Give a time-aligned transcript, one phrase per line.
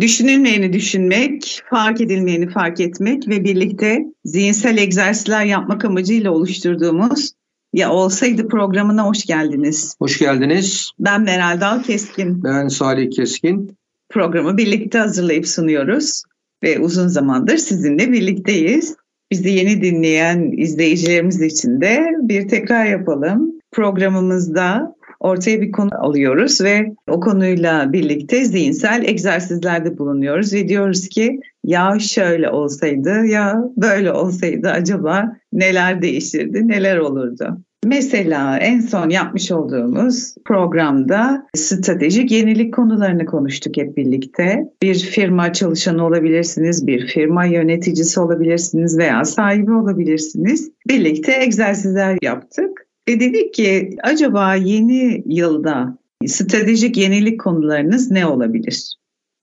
[0.00, 7.32] Düşünülmeyeni düşünmek, fark edilmeyeni fark etmek ve birlikte zihinsel egzersizler yapmak amacıyla oluşturduğumuz
[7.72, 9.96] Ya Olsaydı programına hoş geldiniz.
[9.98, 10.90] Hoş geldiniz.
[10.98, 12.44] Ben Meral Dal Keskin.
[12.44, 13.76] Ben Salih Keskin.
[14.10, 16.22] Programı birlikte hazırlayıp sunuyoruz
[16.62, 18.96] ve uzun zamandır sizinle birlikteyiz.
[19.32, 23.52] Bizi yeni dinleyen izleyicilerimiz için de bir tekrar yapalım.
[23.72, 31.40] Programımızda ortaya bir konu alıyoruz ve o konuyla birlikte zihinsel egzersizlerde bulunuyoruz ve diyoruz ki
[31.64, 37.58] ya şöyle olsaydı ya böyle olsaydı acaba neler değişirdi, neler olurdu?
[37.84, 44.64] Mesela en son yapmış olduğumuz programda stratejik yenilik konularını konuştuk hep birlikte.
[44.82, 50.70] Bir firma çalışanı olabilirsiniz, bir firma yöneticisi olabilirsiniz veya sahibi olabilirsiniz.
[50.88, 52.87] Birlikte egzersizler yaptık.
[53.08, 58.94] Ve dedik ki acaba yeni yılda stratejik yenilik konularınız ne olabilir?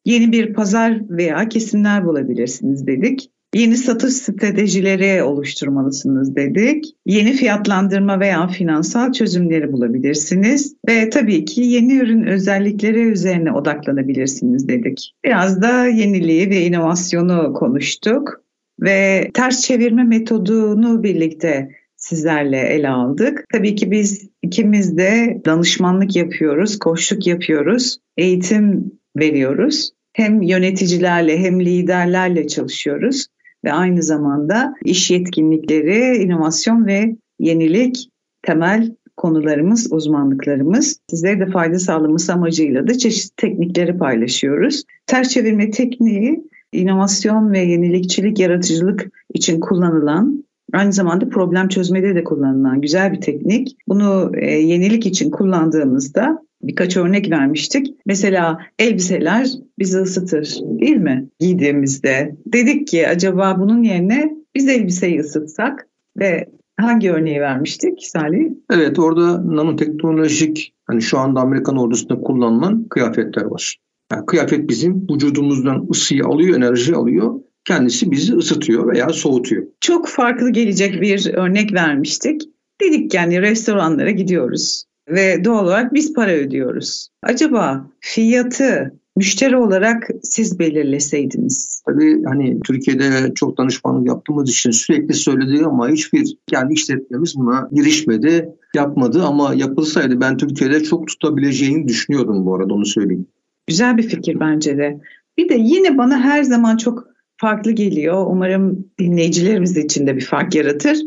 [0.06, 3.32] Yeni bir pazar veya kesimler bulabilirsiniz dedik.
[3.56, 6.86] Yeni satış stratejileri oluşturmalısınız dedik.
[7.06, 10.76] Yeni fiyatlandırma veya finansal çözümleri bulabilirsiniz.
[10.88, 15.14] Ve tabii ki yeni ürün özellikleri üzerine odaklanabilirsiniz dedik.
[15.24, 18.42] Biraz da yeniliği ve inovasyonu konuştuk.
[18.80, 21.70] Ve ters çevirme metodunu birlikte
[22.06, 23.46] sizlerle ele aldık.
[23.54, 29.92] Tabii ki biz ikimiz de danışmanlık yapıyoruz, koçluk yapıyoruz, eğitim veriyoruz.
[30.14, 33.28] Hem yöneticilerle hem liderlerle çalışıyoruz
[33.64, 38.10] ve aynı zamanda iş yetkinlikleri, inovasyon ve yenilik
[38.42, 41.00] temel konularımız, uzmanlıklarımız.
[41.10, 44.84] Sizlere de fayda sağlaması amacıyla da çeşitli teknikleri paylaşıyoruz.
[45.08, 50.45] Ters çevirme tekniği inovasyon ve yenilikçilik, yaratıcılık için kullanılan
[50.76, 53.78] Aynı zamanda problem çözmede de kullanılan güzel bir teknik.
[53.88, 57.88] Bunu e, yenilik için kullandığımızda birkaç örnek vermiştik.
[58.06, 59.48] Mesela elbiseler
[59.80, 62.36] bizi ısıtır değil mi giydiğimizde?
[62.46, 65.88] Dedik ki acaba bunun yerine biz elbiseyi ısıtsak
[66.20, 66.50] ve
[66.80, 68.50] hangi örneği vermiştik Salih?
[68.70, 73.78] Evet orada nanoteknolojik hani şu anda Amerikan ordusunda kullanılan kıyafetler var.
[74.12, 79.64] Yani kıyafet bizim vücudumuzdan ısıyı alıyor, enerji alıyor kendisi bizi ısıtıyor veya soğutuyor.
[79.82, 82.42] Çok farklı gelecek bir örnek vermiştik.
[82.82, 87.10] Dedik yani restoranlara gidiyoruz ve doğal olarak biz para ödüyoruz.
[87.24, 91.82] Acaba fiyatı müşteri olarak siz belirleseydiniz?
[91.88, 98.50] Tabii hani Türkiye'de çok danışmanlık yaptığımız için sürekli söylediği ama hiçbir yani işletmemiz buna girişmedi,
[98.76, 103.28] yapmadı ama yapılsaydı ben Türkiye'de çok tutabileceğini düşünüyordum bu arada onu söyleyeyim.
[103.68, 105.00] Güzel bir fikir bence de.
[105.38, 108.26] Bir de yine bana her zaman çok farklı geliyor.
[108.28, 110.98] Umarım dinleyicilerimiz için de bir fark yaratır.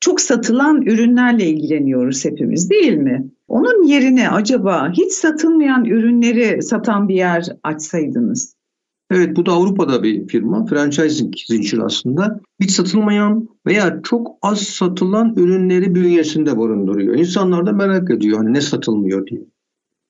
[0.00, 3.24] Çok satılan ürünlerle ilgileniyoruz hepimiz değil mi?
[3.48, 8.54] Onun yerine acaba hiç satılmayan ürünleri satan bir yer açsaydınız?
[9.10, 10.66] Evet bu da Avrupa'da bir firma.
[10.66, 12.40] Franchising zinciri aslında.
[12.60, 17.14] Hiç satılmayan veya çok az satılan ürünleri bünyesinde barındırıyor.
[17.14, 19.40] İnsanlar da merak ediyor hani ne satılmıyor diye.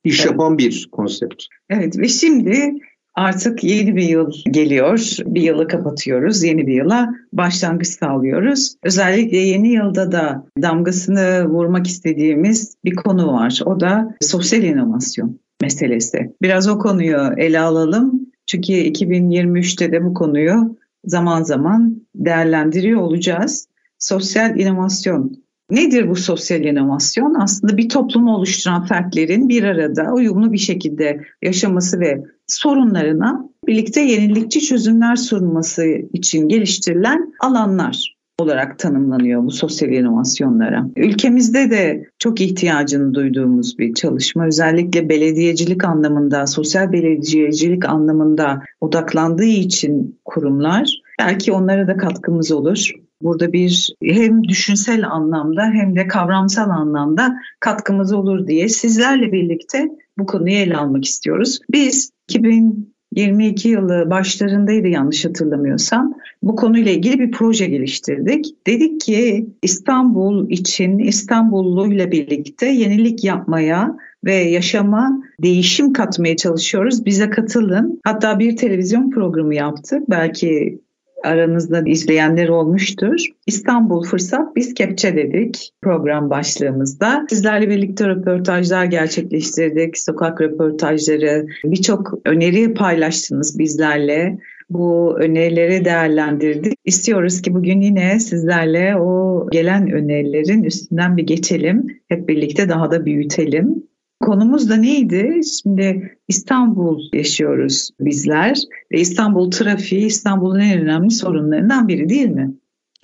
[0.05, 0.31] İş evet.
[0.31, 1.43] yapan bir konsept.
[1.71, 2.73] Evet ve şimdi
[3.21, 5.17] Artık yeni bir yıl geliyor.
[5.25, 6.43] Bir yılı kapatıyoruz.
[6.43, 8.75] Yeni bir yıla başlangıç sağlıyoruz.
[8.83, 13.61] Özellikle yeni yılda da damgasını vurmak istediğimiz bir konu var.
[13.65, 16.35] O da sosyal inovasyon meselesi.
[16.43, 18.27] Biraz o konuyu ele alalım.
[18.47, 23.69] Çünkü 2023'te de bu konuyu zaman zaman değerlendiriyor olacağız.
[23.99, 27.35] Sosyal inovasyon Nedir bu sosyal inovasyon?
[27.35, 34.61] Aslında bir toplumu oluşturan fertlerin bir arada uyumlu bir şekilde yaşaması ve sorunlarına birlikte yenilikçi
[34.61, 40.87] çözümler sunması için geliştirilen alanlar olarak tanımlanıyor bu sosyal inovasyonlara.
[40.97, 44.47] Ülkemizde de çok ihtiyacını duyduğumuz bir çalışma.
[44.47, 52.91] Özellikle belediyecilik anlamında, sosyal belediyecilik anlamında odaklandığı için kurumlar belki onlara da katkımız olur.
[53.23, 59.89] Burada bir hem düşünsel anlamda hem de kavramsal anlamda katkımız olur diye sizlerle birlikte
[60.19, 61.59] bu konuyu ele almak istiyoruz.
[61.73, 66.15] Biz 2022 yılı başlarındaydı yanlış hatırlamıyorsam.
[66.43, 68.47] Bu konuyla ilgili bir proje geliştirdik.
[68.67, 77.07] Dedik ki İstanbul için İstanbullu ile birlikte yenilik yapmaya ve yaşama değişim katmaya çalışıyoruz.
[77.07, 78.01] Bize katılın.
[78.05, 80.11] Hatta bir televizyon programı yaptık.
[80.11, 80.81] Belki
[81.25, 83.25] aranızda izleyenler olmuştur.
[83.47, 87.27] İstanbul Fırsat Biz Kepçe dedik program başlığımızda.
[87.31, 94.39] Sizlerle birlikte röportajlar gerçekleştirdik, sokak röportajları, birçok öneri paylaştınız bizlerle
[94.71, 96.79] bu önerileri değerlendirdik.
[96.85, 101.87] İstiyoruz ki bugün yine sizlerle o gelen önerilerin üstünden bir geçelim.
[102.09, 103.90] Hep birlikte daha da büyütelim.
[104.21, 105.41] Konumuz da neydi?
[105.63, 108.59] Şimdi İstanbul yaşıyoruz bizler
[108.93, 112.55] ve İstanbul trafiği İstanbul'un en önemli sorunlarından biri değil mi?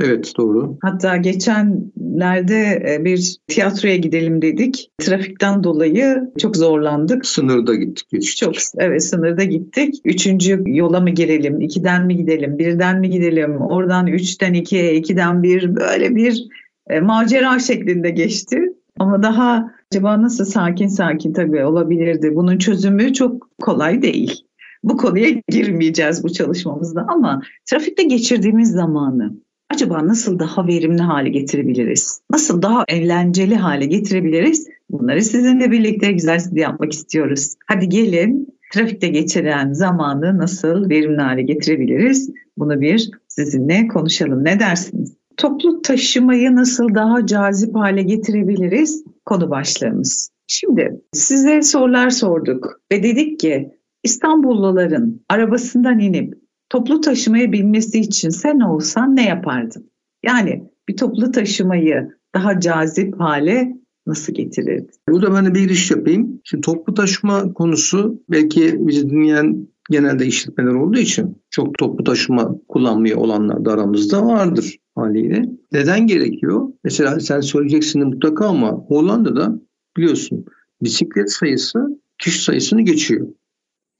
[0.00, 0.78] Evet doğru.
[0.82, 4.90] Hatta geçenlerde e, bir tiyatroya gidelim dedik.
[4.98, 7.26] Trafikten dolayı çok zorlandık.
[7.26, 8.36] Sınırda gittik geçtik.
[8.36, 9.94] Çok evet sınırda gittik.
[10.04, 11.60] Üçüncü yola mı girelim?
[11.60, 12.58] ikiden mi gidelim?
[12.58, 13.60] Birden mi gidelim?
[13.60, 16.48] Oradan üçten ikiye, ikiden bir böyle bir
[16.90, 18.58] e, macera şeklinde geçti.
[18.98, 22.36] Ama daha acaba nasıl sakin sakin tabii olabilirdi.
[22.36, 24.44] Bunun çözümü çok kolay değil.
[24.84, 29.32] Bu konuya girmeyeceğiz bu çalışmamızda ama trafikte geçirdiğimiz zamanı
[29.70, 32.20] acaba nasıl daha verimli hale getirebiliriz?
[32.30, 34.68] Nasıl daha eğlenceli hale getirebiliriz?
[34.90, 37.54] Bunları sizinle birlikte egzersiz yapmak istiyoruz.
[37.66, 42.30] Hadi gelin trafikte geçiren zamanı nasıl verimli hale getirebiliriz?
[42.58, 44.44] Bunu bir sizinle konuşalım.
[44.44, 45.16] Ne dersiniz?
[45.36, 49.04] Toplu taşımayı nasıl daha cazip hale getirebiliriz?
[49.26, 50.30] Konu başlığımız.
[50.46, 53.70] Şimdi size sorular sorduk ve dedik ki
[54.02, 56.34] İstanbulluların arabasından inip
[56.68, 59.90] toplu taşımaya binmesi için sen olsan ne yapardın?
[60.24, 63.76] Yani bir toplu taşımayı daha cazip hale
[64.06, 64.90] nasıl getirirdin?
[65.08, 66.40] Burada ben de bir giriş yapayım.
[66.44, 73.18] Şimdi toplu taşıma konusu belki bizi dinleyen genelde işletmeler olduğu için çok toplu taşıma kullanmıyor
[73.18, 75.44] olanlar da aramızda vardır haliyle.
[75.72, 76.68] Neden gerekiyor?
[76.84, 79.60] Mesela sen söyleyeceksin mutlaka ama Hollanda'da
[79.96, 80.44] biliyorsun
[80.82, 83.28] bisiklet sayısı kişi sayısını geçiyor.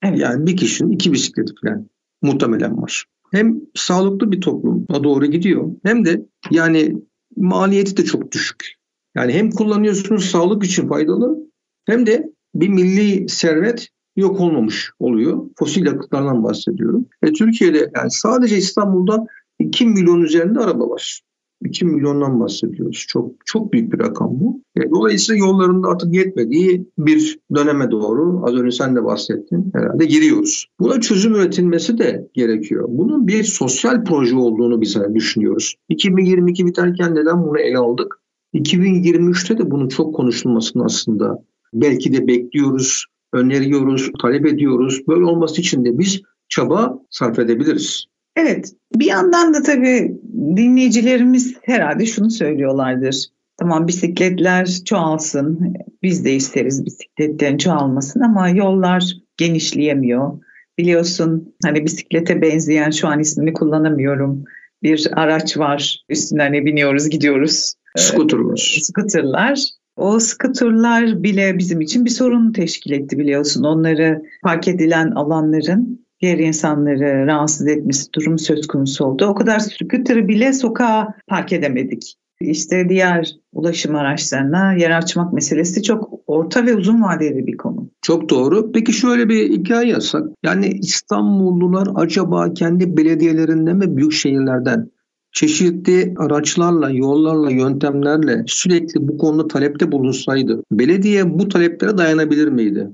[0.02, 0.18] Evet.
[0.18, 1.88] Yani bir kişinin iki bisikleti falan
[2.22, 3.04] muhtemelen var.
[3.32, 6.96] Hem sağlıklı bir topluma doğru gidiyor hem de yani
[7.36, 8.76] maliyeti de çok düşük.
[9.16, 11.38] Yani hem kullanıyorsunuz sağlık için faydalı
[11.86, 15.50] hem de bir milli servet yok olmamış oluyor.
[15.58, 17.06] Fosil yakıtlardan bahsediyorum.
[17.24, 19.26] Ve Türkiye'de yani sadece İstanbul'da
[19.58, 21.20] 2 milyon üzerinde araba var.
[21.64, 23.04] 2 milyondan bahsediyoruz.
[23.08, 24.62] Çok çok büyük bir rakam bu.
[24.76, 30.66] E, dolayısıyla yollarında artık yetmediği bir döneme doğru az önce sen de bahsettin herhalde giriyoruz.
[30.80, 32.84] Buna çözüm üretilmesi de gerekiyor.
[32.88, 35.74] Bunun bir sosyal proje olduğunu biz düşünüyoruz.
[35.88, 38.20] 2022 biterken neden bunu ele aldık?
[38.54, 41.44] 2023'te de bunun çok konuşulmasını aslında
[41.74, 45.02] belki de bekliyoruz, öneriyoruz, talep ediyoruz.
[45.08, 48.06] Böyle olması için de biz çaba sarf edebiliriz.
[48.36, 50.20] Evet, bir yandan da tabii
[50.56, 53.26] dinleyicilerimiz herhalde şunu söylüyorlardır.
[53.58, 60.38] Tamam bisikletler çoğalsın, biz de isteriz bisikletlerin çoğalmasın ama yollar genişleyemiyor.
[60.78, 64.44] Biliyorsun hani bisiklete benzeyen şu an ismini kullanamıyorum.
[64.82, 67.74] Bir araç var üstüne hani biniyoruz gidiyoruz.
[67.96, 68.80] Scooterlar.
[68.82, 69.60] Scooterlar.
[69.96, 73.64] O scooterlar bile bizim için bir sorun teşkil etti biliyorsun.
[73.64, 79.26] Onları park edilen alanların diğer insanları rahatsız etmesi durum söz konusu oldu.
[79.26, 82.16] O kadar scooter'ı bile sokağa park edemedik.
[82.40, 87.90] İşte diğer ulaşım araçlarına yer açmak meselesi çok orta ve uzun vadeli bir konu.
[88.02, 88.72] Çok doğru.
[88.72, 90.26] Peki şöyle bir hikaye yazsak.
[90.42, 94.90] Yani İstanbullular acaba kendi belediyelerinden ve büyük şehirlerden
[95.32, 102.90] çeşitli araçlarla, yollarla, yöntemlerle sürekli bu konuda talepte bulunsaydı belediye bu taleplere dayanabilir miydi?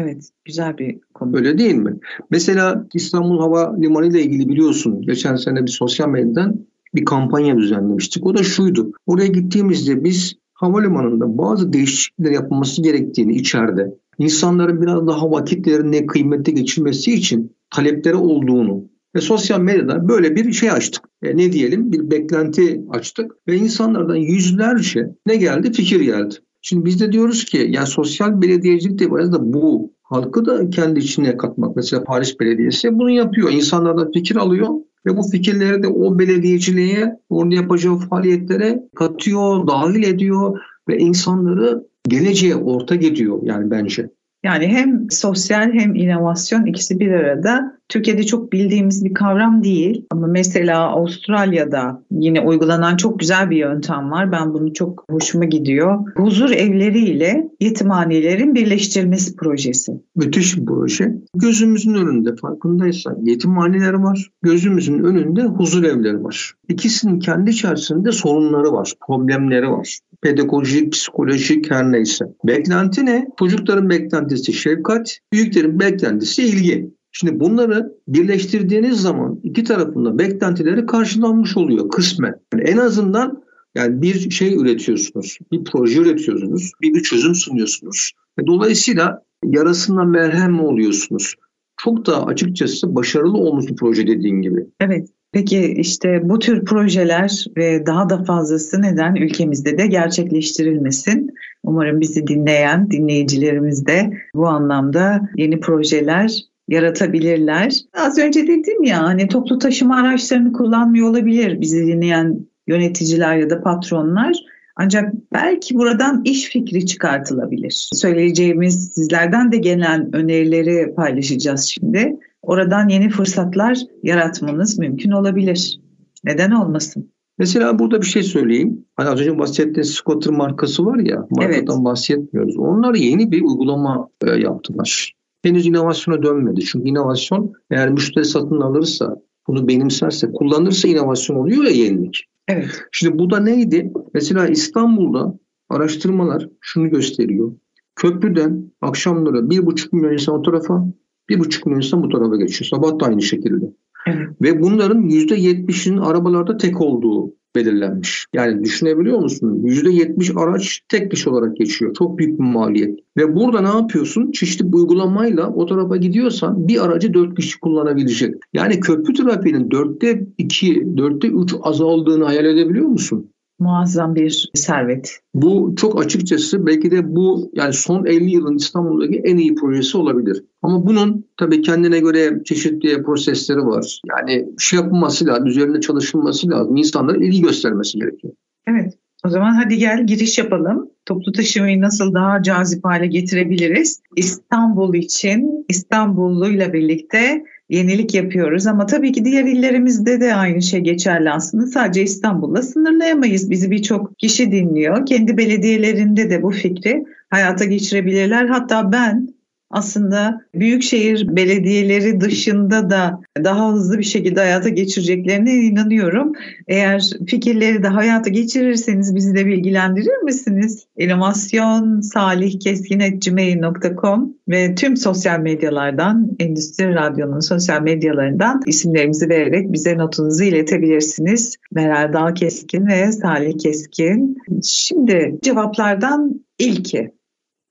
[0.00, 1.36] Evet, güzel bir konu.
[1.36, 1.96] Öyle değil mi?
[2.30, 8.26] Mesela İstanbul Hava Limanı ile ilgili biliyorsun geçen sene bir sosyal medyadan bir kampanya düzenlemiştik.
[8.26, 8.92] O da şuydu.
[9.06, 17.12] Oraya gittiğimizde biz havalimanında bazı değişiklikler yapılması gerektiğini içeride insanların biraz daha vakitlerini kıymette geçirmesi
[17.12, 21.04] için talepleri olduğunu ve sosyal medyada böyle bir şey açtık.
[21.22, 26.34] E, ne diyelim bir beklenti açtık ve insanlardan yüzlerce ne geldi fikir geldi.
[26.62, 30.98] Şimdi biz de diyoruz ki yani sosyal belediyecilik de biraz da bu halkı da kendi
[30.98, 31.76] içine katmak.
[31.76, 33.50] Mesela Paris Belediyesi bunu yapıyor.
[33.50, 34.68] İnsanlardan fikir alıyor
[35.06, 42.56] ve bu fikirleri de o belediyeciliğe, orada yapacağı faaliyetlere katıyor, dahil ediyor ve insanları geleceğe
[42.56, 44.10] ortak ediyor yani bence.
[44.44, 47.77] Yani hem sosyal hem inovasyon ikisi bir arada.
[47.88, 54.10] Türkiye'de çok bildiğimiz bir kavram değil ama mesela Avustralya'da yine uygulanan çok güzel bir yöntem
[54.10, 54.32] var.
[54.32, 55.98] Ben bunu çok hoşuma gidiyor.
[56.16, 59.92] Huzur evleriyle yetimhanelerin birleştirilmesi projesi.
[60.16, 61.14] Müthiş bir proje.
[61.34, 64.30] Gözümüzün önünde farkındaysan yetimhaneler var.
[64.42, 66.54] Gözümüzün önünde huzur evleri var.
[66.68, 72.24] İkisinin kendi içerisinde sorunları var, problemleri var pedagojik, psikolojik her neyse.
[72.44, 73.26] Beklenti ne?
[73.38, 76.90] Çocukların beklentisi şefkat, büyüklerin beklentisi ilgi.
[77.12, 82.34] Şimdi bunları birleştirdiğiniz zaman iki tarafında beklentileri karşılanmış oluyor kısmen.
[82.52, 83.42] Yani en azından
[83.74, 88.12] yani bir şey üretiyorsunuz, bir proje üretiyorsunuz, bir, bir çözüm sunuyorsunuz.
[88.38, 91.34] Ve dolayısıyla yarasından merhem oluyorsunuz.
[91.76, 94.66] Çok da açıkçası başarılı olmuş bir proje dediğin gibi.
[94.80, 95.08] Evet.
[95.32, 101.34] Peki işte bu tür projeler ve daha da fazlası neden ülkemizde de gerçekleştirilmesin?
[101.64, 107.80] Umarım bizi dinleyen dinleyicilerimiz de bu anlamda yeni projeler yaratabilirler.
[107.94, 113.60] Az önce dedim ya hani toplu taşıma araçlarını kullanmıyor olabilir bizi dinleyen yöneticiler ya da
[113.60, 114.36] patronlar.
[114.76, 117.88] Ancak belki buradan iş fikri çıkartılabilir.
[117.92, 122.16] Söyleyeceğimiz sizlerden de gelen önerileri paylaşacağız şimdi.
[122.42, 125.80] Oradan yeni fırsatlar yaratmanız mümkün olabilir.
[126.24, 127.10] Neden olmasın?
[127.38, 128.84] Mesela burada bir şey söyleyeyim.
[128.96, 131.68] Hani az önce bahsettiğim Scooter markası var ya, markadan evet.
[131.68, 132.56] bahsetmiyoruz.
[132.56, 135.12] Onlar yeni bir uygulama e, yaptılar.
[135.42, 136.60] Henüz inovasyona dönmedi.
[136.60, 139.16] Çünkü inovasyon eğer müşteri satın alırsa,
[139.46, 142.24] bunu benimserse, kullanırsa inovasyon oluyor ya yenilik.
[142.48, 142.82] Evet.
[142.92, 143.92] Şimdi bu da neydi?
[144.14, 147.52] Mesela İstanbul'da araştırmalar şunu gösteriyor.
[147.96, 150.86] Köprüden akşamları bir buçuk milyon insan o tarafa,
[151.28, 152.68] bir buçuk milyon insan bu tarafa geçiyor.
[152.68, 153.64] Sabah da aynı şekilde.
[154.06, 154.28] Evet.
[154.42, 158.26] Ve bunların yüzde yetmişinin arabalarda tek olduğu belirlenmiş.
[158.34, 159.62] Yani düşünebiliyor musun?
[159.64, 161.94] %70 araç tek kişi olarak geçiyor.
[161.94, 162.98] Çok büyük bir maliyet.
[163.16, 164.32] Ve burada ne yapıyorsun?
[164.32, 168.34] Çeşitli uygulamayla o tarafa gidiyorsan bir aracı 4 kişi kullanabilecek.
[168.52, 173.30] Yani köprü trafiğinin 4'te 2, 4'te 3 azaldığını hayal edebiliyor musun?
[173.58, 175.18] Muazzam bir servet.
[175.34, 180.44] Bu çok açıkçası belki de bu yani son 50 yılın İstanbul'daki en iyi projesi olabilir.
[180.62, 184.00] Ama bunun tabii kendine göre çeşitli prosesleri var.
[184.08, 186.76] Yani şey yapılması lazım, üzerinde çalışılması lazım.
[186.76, 188.32] İnsanların ilgi göstermesi gerekiyor.
[188.66, 188.98] Evet.
[189.24, 190.90] O zaman hadi gel giriş yapalım.
[191.06, 194.02] Toplu taşımayı nasıl daha cazip hale getirebiliriz?
[194.16, 201.30] İstanbul için İstanbulluyla birlikte yenilik yapıyoruz ama tabii ki diğer illerimizde de aynı şey geçerli
[201.30, 201.66] aslında.
[201.66, 203.50] Sadece İstanbul'la sınırlayamayız.
[203.50, 205.06] Bizi birçok kişi dinliyor.
[205.06, 208.46] Kendi belediyelerinde de bu fikri hayata geçirebilirler.
[208.46, 209.28] Hatta ben
[209.70, 216.32] aslında büyükşehir belediyeleri dışında da daha hızlı bir şekilde hayata geçireceklerine inanıyorum.
[216.68, 220.86] Eğer fikirleri de hayata geçirirseniz bizi de bilgilendirir misiniz?
[220.96, 231.56] İnovasyon salihkeskin.gmail.com ve tüm sosyal medyalardan, Endüstri Radyo'nun sosyal medyalarından isimlerimizi vererek bize notunuzu iletebilirsiniz.
[231.72, 234.36] Meral Dağ Keskin ve Salih Keskin.
[234.62, 237.17] Şimdi cevaplardan ilki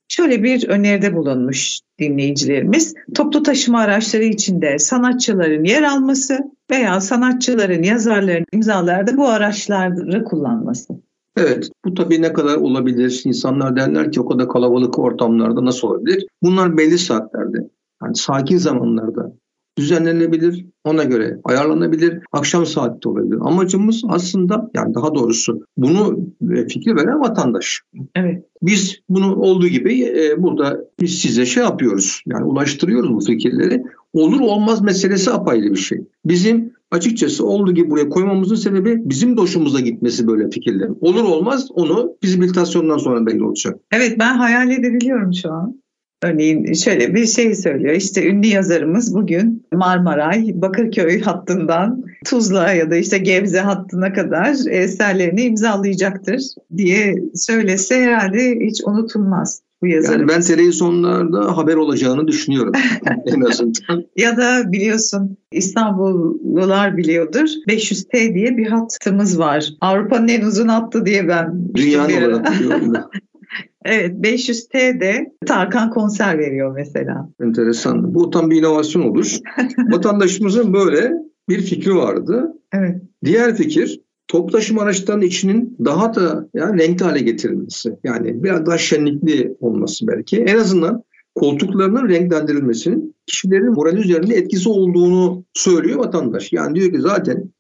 [0.08, 2.94] Şöyle bir öneride bulunmuş dinleyicilerimiz.
[3.16, 6.38] Toplu taşıma araçları içinde sanatçıların yer alması
[6.72, 10.94] veya sanatçıların, yazarların imzalarda bu araçları kullanması.
[11.38, 13.22] Evet, bu tabii ne kadar olabilir?
[13.26, 16.28] İnsanlar derler ki o kadar kalabalık ortamlarda nasıl olabilir?
[16.44, 17.58] Bunlar belli saatlerde,
[18.04, 19.34] yani sakin zamanlarda
[19.77, 23.38] düzenlenebilir, ona göre ayarlanabilir, akşam saatte olabilir.
[23.41, 26.19] Amacımız aslında yani daha doğrusu bunu
[26.53, 27.81] e, fikri veren vatandaş.
[28.15, 28.43] Evet.
[28.62, 32.22] Biz bunu olduğu gibi e, burada biz size şey yapıyoruz.
[32.27, 33.84] Yani ulaştırıyoruz bu fikirleri.
[34.13, 36.00] Olur olmaz meselesi apayrı bir şey.
[36.25, 40.89] Bizim açıkçası olduğu gibi buraya koymamızın sebebi bizim de hoşumuza gitmesi böyle fikirler.
[41.01, 43.79] Olur olmaz onu fizibilitasyondan sonra belli olacak.
[43.91, 45.81] Evet ben hayal edebiliyorum şu an.
[46.24, 47.96] Örneğin şöyle bir şey söylüyor.
[47.96, 55.42] İşte ünlü yazarımız bugün Marmaray, Bakırköy hattından Tuzla ya da işte Gebze hattına kadar eserlerini
[55.42, 56.42] imzalayacaktır
[56.78, 60.22] diye söylese herhalde hiç unutulmaz bu yazarımız.
[60.22, 62.74] Yani ben televizyonlarda haber olacağını düşünüyorum
[63.26, 64.06] en azından.
[64.16, 67.48] ya da biliyorsun İstanbullular biliyordur.
[67.68, 69.70] 500T diye bir hattımız var.
[69.82, 72.94] Avrupa'nın en uzun hattı diye ben Dünyanın olarak biliyorum
[73.86, 77.30] Evet 500T de Tarkan konser veriyor mesela.
[77.44, 78.13] Enteresan.
[78.13, 79.38] Bu tam bir inovasyon olur.
[79.92, 81.12] Vatandaşımızın böyle
[81.50, 82.54] bir fikri vardı.
[82.74, 83.01] Evet.
[83.25, 87.98] Diğer fikir toplu taşıma araçlarının içinin daha da yani renkli hale getirilmesi.
[88.04, 90.38] Yani biraz daha şenlikli olması belki.
[90.38, 91.04] En azından
[91.36, 96.54] koltuklarının renklendirilmesinin kişilerin moral üzerinde etkisi olduğunu söylüyor vatandaş.
[96.54, 97.51] Yani diyor ki zaten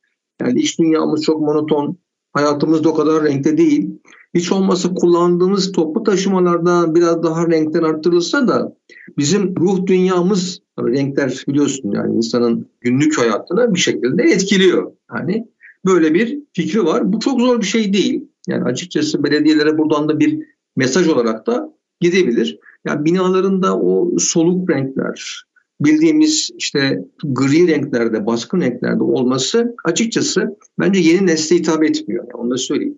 [0.41, 1.97] yani iş dünyamız çok monoton,
[2.33, 3.99] hayatımız da o kadar renkli değil
[4.33, 8.75] hiç olmazsa kullandığımız toplu taşımalarda biraz daha renkler arttırılsa da
[9.17, 14.91] bizim ruh dünyamız renkler biliyorsun yani insanın günlük hayatına bir şekilde etkiliyor.
[15.15, 15.47] Yani
[15.85, 17.13] böyle bir fikri var.
[17.13, 18.27] Bu çok zor bir şey değil.
[18.47, 20.39] Yani açıkçası belediyelere buradan da bir
[20.75, 22.59] mesaj olarak da gidebilir.
[22.85, 25.43] Yani binalarında o soluk renkler,
[25.81, 32.23] bildiğimiz işte gri renklerde, baskın renklerde olması açıkçası bence yeni nesle hitap etmiyor.
[32.23, 32.97] Yani onu da söyleyeyim.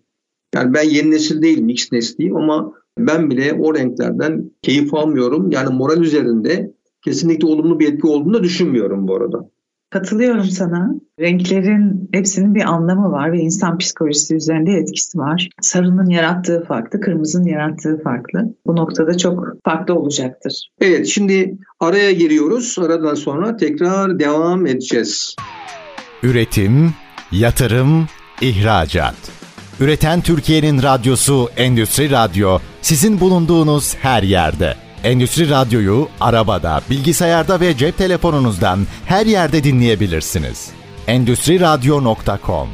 [0.56, 5.51] Yani ben yeni nesil değil, mix nesliyim ama ben bile o renklerden keyif almıyorum.
[5.51, 6.74] Yani moral üzerinde
[7.06, 9.50] kesinlikle olumlu bir etki olduğunu da düşünmüyorum bu arada.
[9.89, 10.96] Katılıyorum sana.
[11.20, 15.50] Renklerin hepsinin bir anlamı var ve insan psikolojisi üzerinde etkisi var.
[15.62, 18.56] Sarının yarattığı farklı, kırmızının yarattığı farklı.
[18.65, 20.70] Bu noktada çok farklı olacaktır.
[20.82, 22.75] Evet, şimdi araya giriyoruz.
[22.79, 25.36] Aradan sonra tekrar devam edeceğiz.
[26.24, 26.94] Üretim,
[27.32, 28.06] yatırım,
[28.41, 29.32] ihracat.
[29.79, 34.74] Üreten Türkiye'nin radyosu Endüstri Radyo sizin bulunduğunuz her yerde.
[35.03, 40.71] Endüstri Radyo'yu arabada, bilgisayarda ve cep telefonunuzdan her yerde dinleyebilirsiniz.
[41.07, 42.67] Endüstri Radyo.com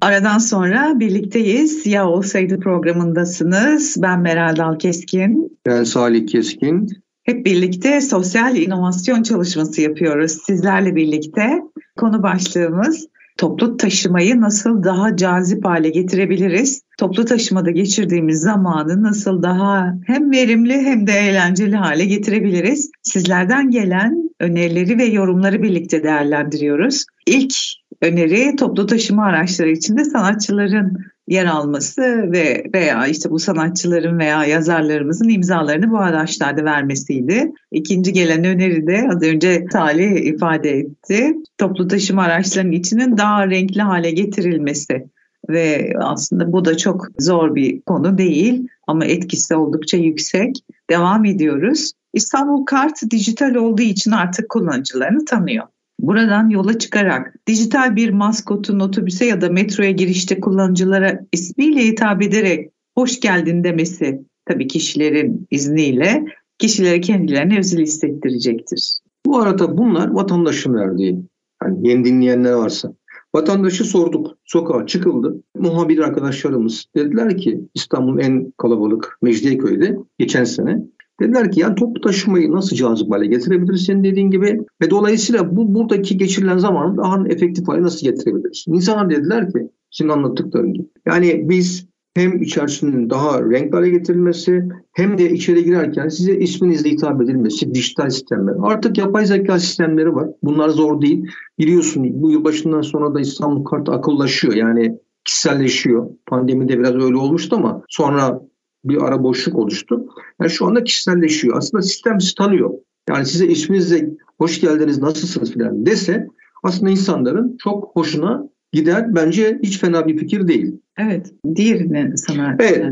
[0.00, 1.86] Aradan sonra birlikteyiz.
[1.86, 3.96] Ya olsaydı programındasınız.
[3.98, 5.58] Ben Meral Dal Keskin.
[5.66, 6.88] Ben Salih Keskin.
[7.22, 11.62] Hep birlikte sosyal inovasyon çalışması yapıyoruz sizlerle birlikte.
[11.96, 13.06] Konu başlığımız
[13.38, 16.82] toplu taşımayı nasıl daha cazip hale getirebiliriz?
[16.98, 22.90] Toplu taşımada geçirdiğimiz zamanı nasıl daha hem verimli hem de eğlenceli hale getirebiliriz?
[23.02, 27.04] Sizlerden gelen önerileri ve yorumları birlikte değerlendiriyoruz.
[27.26, 27.54] İlk
[28.02, 35.28] öneri toplu taşıma araçları içinde sanatçıların yer alması ve veya işte bu sanatçıların veya yazarlarımızın
[35.28, 37.52] imzalarını bu araçlarda vermesiydi.
[37.72, 41.34] İkinci gelen öneri de az önce Salih ifade etti.
[41.58, 45.06] Toplu taşıma araçlarının içinin daha renkli hale getirilmesi
[45.48, 50.56] ve aslında bu da çok zor bir konu değil ama etkisi oldukça yüksek.
[50.90, 51.92] Devam ediyoruz.
[52.12, 55.64] İstanbul Kart dijital olduğu için artık kullanıcılarını tanıyor.
[56.00, 62.70] Buradan yola çıkarak dijital bir maskotun otobüse ya da metroya girişte kullanıcılara ismiyle hitap ederek
[62.94, 66.24] hoş geldin demesi tabii kişilerin izniyle
[66.58, 68.98] kişilere kendilerine özel hissettirecektir.
[69.26, 71.18] Bu arada bunlar vatandaşın verdiği.
[71.62, 72.92] Yani yeni dinleyenler varsa.
[73.34, 74.38] Vatandaşı sorduk.
[74.44, 75.42] Sokağa çıkıldı.
[75.58, 80.82] Muhabir arkadaşlarımız dediler ki İstanbul'un en kalabalık Mecidiyeköy'de geçen sene
[81.20, 86.16] Dediler ki yani toplu taşımayı nasıl cazip hale getirebilirsin dediğin gibi ve dolayısıyla bu buradaki
[86.16, 88.74] geçirilen zamanı daha efektif hale nasıl getirebilirsin?
[88.74, 89.58] İnsanlar dediler ki
[89.90, 90.86] şimdi anlattıklarım gibi.
[91.06, 97.22] Yani biz hem içerisinin daha renkli hale getirilmesi hem de içeri girerken size isminizle hitap
[97.22, 98.54] edilmesi dijital sistemler.
[98.62, 100.28] Artık yapay zeka sistemleri var.
[100.42, 101.26] Bunlar zor değil.
[101.58, 104.54] Biliyorsun bu yıl başından sonra da İstanbul kartı akıllaşıyor.
[104.54, 106.06] Yani kişiselleşiyor.
[106.26, 108.40] Pandemide biraz öyle olmuştu ama sonra
[108.88, 110.06] bir ara boşluk oluştu.
[110.40, 111.56] Yani şu anda kişiselleşiyor.
[111.56, 112.70] Aslında sistem sizi tanıyor.
[113.08, 116.26] Yani size isminizle hoş geldiniz, nasılsınız filan dese
[116.62, 119.14] aslında insanların çok hoşuna gider.
[119.14, 120.80] Bence hiç fena bir fikir değil.
[120.98, 121.34] Evet.
[121.54, 122.84] Diğerini sana Evet.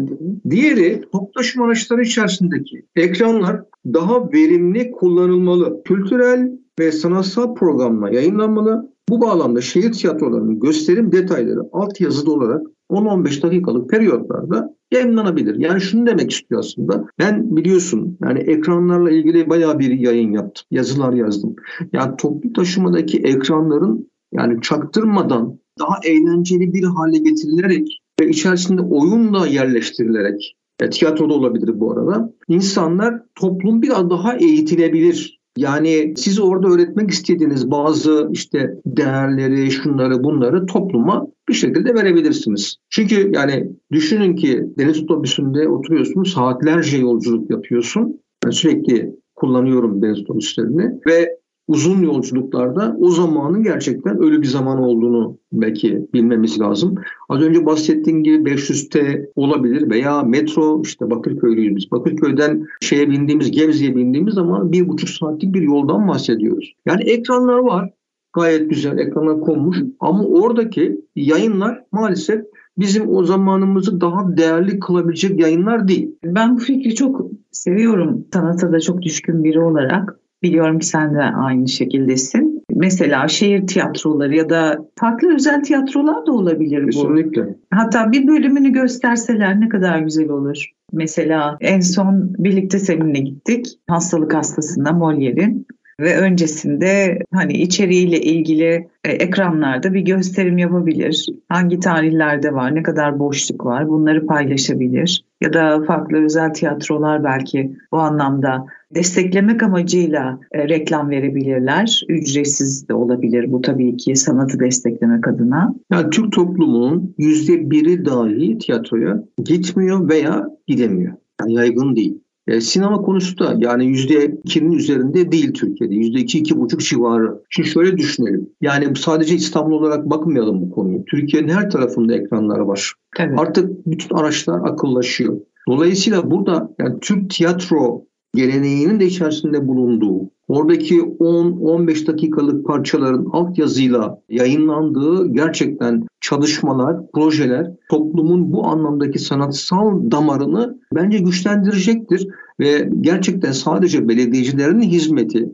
[0.51, 5.83] Diğeri toplu taşıma araçları içerisindeki ekranlar daha verimli kullanılmalı.
[5.85, 8.93] Kültürel ve sanatsal programla yayınlanmalı.
[9.09, 15.55] Bu bağlamda şehir tiyatrolarının gösterim detayları alt yazılı olarak 10-15 dakikalık periyotlarda yayınlanabilir.
[15.59, 17.07] Yani şunu demek istiyor aslında.
[17.18, 20.64] Ben biliyorsun yani ekranlarla ilgili bayağı bir yayın yaptım.
[20.70, 21.57] Yazılar yazdım.
[21.92, 29.46] Yani toplu taşımadaki ekranların yani çaktırmadan daha eğlenceli bir hale getirilerek ve içerisinde oyun da
[29.46, 32.33] yerleştirilerek e, tiyatroda olabilir bu arada.
[32.49, 35.40] İnsanlar toplum biraz daha eğitilebilir.
[35.57, 42.77] Yani siz orada öğretmek istediğiniz bazı işte değerleri, şunları, bunları topluma bir şekilde verebilirsiniz.
[42.91, 48.21] Çünkü yani düşünün ki deniz otobüsünde oturuyorsun, saatlerce yolculuk yapıyorsun.
[48.45, 51.37] Ben sürekli kullanıyorum deniz otobüslerini ve
[51.69, 56.95] uzun yolculuklarda o zamanın gerçekten ölü bir zaman olduğunu belki bilmemiz lazım.
[57.29, 61.91] Az önce bahsettiğim gibi 500T olabilir veya metro işte Bakırköylüyüz biz.
[61.91, 66.73] Bakırköy'den şeye bindiğimiz Gebze'ye bindiğimiz zaman bir buçuk saatlik bir yoldan bahsediyoruz.
[66.87, 67.91] Yani ekranlar var
[68.37, 72.44] gayet güzel ekrana konmuş ama oradaki yayınlar maalesef
[72.79, 76.11] bizim o zamanımızı daha değerli kılabilecek yayınlar değil.
[76.25, 78.27] Ben bu fikri çok seviyorum.
[78.33, 80.16] Sanata da çok düşkün biri olarak.
[80.42, 82.62] Biliyorum ki sen de aynı şekildesin.
[82.70, 86.90] Mesela şehir tiyatroları ya da farklı özel tiyatrolar da olabilir bu.
[86.90, 87.57] Kesinlikle.
[87.70, 90.70] Hatta bir bölümünü gösterseler ne kadar güzel olur.
[90.92, 93.66] Mesela en son birlikte seninle gittik.
[93.88, 95.66] Hastalık hastasında Molière'in
[96.01, 101.27] ve öncesinde hani içeriğiyle ilgili e, ekranlarda bir gösterim yapabilir.
[101.49, 105.25] Hangi tarihlerde var, ne kadar boşluk var bunları paylaşabilir.
[105.41, 112.03] Ya da farklı özel tiyatrolar belki bu anlamda desteklemek amacıyla e, reklam verebilirler.
[112.09, 115.75] Ücretsiz de olabilir bu tabii ki sanatı desteklemek adına.
[115.93, 121.15] Yani Türk toplumunun yüzde biri dahi tiyatroya gitmiyor veya gidemiyor.
[121.41, 122.21] Yani yaygın değil.
[122.47, 125.95] E, sinema konusu da yani %2'nin üzerinde değil Türkiye'de.
[125.95, 127.43] %2, iki buçuk civarı.
[127.51, 128.51] Şimdi şöyle düşünelim.
[128.61, 131.05] Yani sadece İstanbul olarak bakmayalım bu konuyu.
[131.05, 132.93] Türkiye'nin her tarafında ekranlar var.
[133.19, 133.39] Evet.
[133.39, 135.41] Artık bütün araçlar akıllaşıyor.
[135.69, 138.05] Dolayısıyla burada yani Türk tiyatro
[138.35, 148.67] geleneğinin de içerisinde bulunduğu, oradaki 10-15 dakikalık parçaların altyazıyla yayınlandığı gerçekten çalışmalar, projeler toplumun bu
[148.67, 152.29] anlamdaki sanatsal damarını bence güçlendirecektir
[152.61, 155.49] ve gerçekten sadece belediyecilerin hizmeti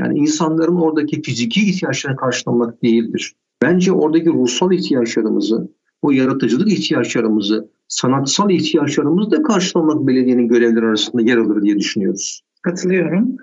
[0.00, 3.34] yani insanların oradaki fiziki ihtiyaçlarını karşılamak değildir.
[3.62, 5.70] Bence oradaki ruhsal ihtiyaçlarımızı,
[6.02, 12.42] o yaratıcılık ihtiyaçlarımızı, sanatsal ihtiyaçlarımızı da karşılamak belediyenin görevleri arasında yer alır diye düşünüyoruz.
[12.62, 13.36] Katılıyorum.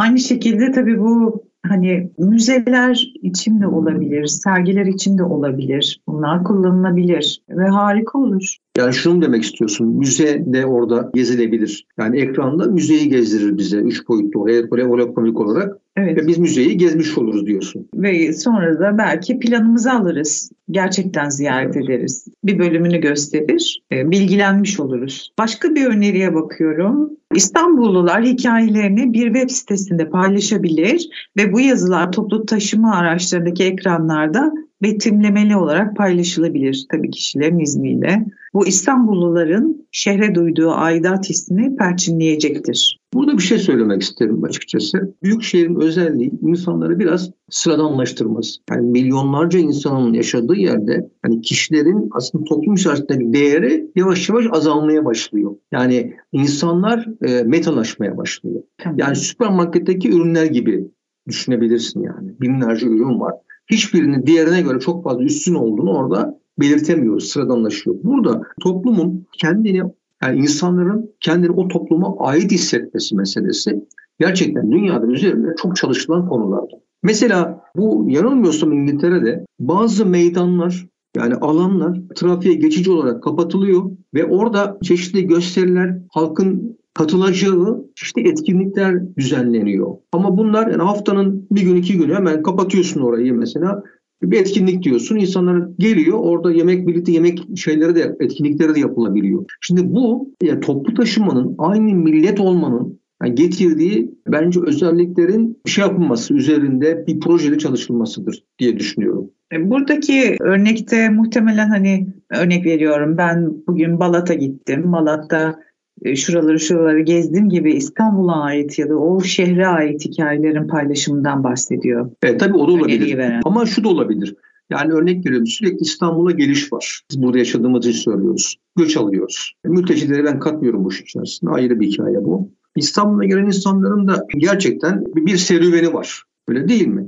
[0.00, 6.00] Aynı şekilde tabii bu hani müzeler için de olabilir, sergiler için de olabilir.
[6.08, 8.56] Bunlar kullanılabilir ve harika olur.
[8.78, 11.86] Yani şunu demek istiyorsun, müze de orada gezilebilir.
[11.98, 15.76] Yani ekranda müzeyi gezdirir bize üç boyutlu, holokomik olarak.
[16.02, 16.16] Evet.
[16.16, 17.88] Ve biz müzeyi gezmiş oluruz diyorsun.
[17.94, 20.50] Ve sonra da belki planımızı alırız.
[20.70, 21.84] Gerçekten ziyaret evet.
[21.84, 22.26] ederiz.
[22.44, 25.32] Bir bölümünü gösterir, e, bilgilenmiş oluruz.
[25.38, 27.10] Başka bir öneriye bakıyorum.
[27.34, 35.96] İstanbullular hikayelerini bir web sitesinde paylaşabilir ve bu yazılar toplu taşıma araçlarındaki ekranlarda betimlemeli olarak
[35.96, 38.26] paylaşılabilir tabii kişilerin izniyle.
[38.54, 43.00] Bu İstanbulluların şehre duyduğu aidat hissini perçinleyecektir.
[43.14, 45.14] Burada bir şey söylemek isterim açıkçası.
[45.22, 48.60] Büyük şehrin özelliği insanları biraz sıradanlaştırması.
[48.70, 55.56] Yani milyonlarca insanın yaşadığı yerde hani kişilerin aslında toplum içerisindeki değeri yavaş yavaş azalmaya başlıyor.
[55.72, 58.62] Yani insanlar e, metalaşmaya başlıyor.
[58.96, 60.90] Yani süpermarketteki ürünler gibi
[61.28, 62.40] düşünebilirsin yani.
[62.40, 63.34] Binlerce ürün var.
[63.70, 67.96] Hiçbirinin diğerine göre çok fazla üstün olduğunu orada belirtemiyoruz, sıradanlaşıyor.
[68.02, 69.82] Burada toplumun kendini
[70.22, 73.84] yani insanların kendini o topluma ait hissetmesi meselesi
[74.20, 76.78] gerçekten dünyada üzerinde çok çalışılan konulardır.
[77.02, 85.26] Mesela bu yanılmıyorsam İngiltere'de bazı meydanlar yani alanlar trafiğe geçici olarak kapatılıyor ve orada çeşitli
[85.26, 89.96] gösteriler, halkın katılacağı çeşitli etkinlikler düzenleniyor.
[90.12, 93.82] Ama bunlar yani haftanın bir gün iki günü hemen kapatıyorsun orayı mesela
[94.22, 95.16] bir etkinlik diyorsun.
[95.16, 99.44] İnsanlar geliyor orada yemek birlikte yemek şeyleri de etkinlikleri de yapılabiliyor.
[99.60, 107.04] Şimdi bu yani toplu taşımanın aynı millet olmanın yani getirdiği bence özelliklerin şey yapılması üzerinde
[107.06, 109.30] bir projeli çalışılmasıdır diye düşünüyorum.
[109.52, 114.92] E, buradaki örnekte muhtemelen hani örnek veriyorum ben bugün Balat'a gittim.
[114.92, 115.60] Balat'ta
[116.02, 122.10] e, şuraları şuraları gezdim gibi İstanbul'a ait ya da o şehre ait hikayelerin paylaşımından bahsediyor.
[122.22, 123.40] Evet tabii o da olabilir.
[123.44, 124.36] Ama şu da olabilir.
[124.70, 127.00] Yani örnek veriyorum sürekli İstanbul'a geliş var.
[127.10, 128.56] Biz burada yaşadığımız için söylüyoruz.
[128.76, 129.52] Göç alıyoruz.
[129.64, 131.50] Mültecileri ben katmıyorum bu işin içerisinde.
[131.50, 132.50] Ayrı bir hikaye bu.
[132.76, 136.22] İstanbul'a gelen insanların da gerçekten bir serüveni var.
[136.48, 137.06] Öyle değil mi?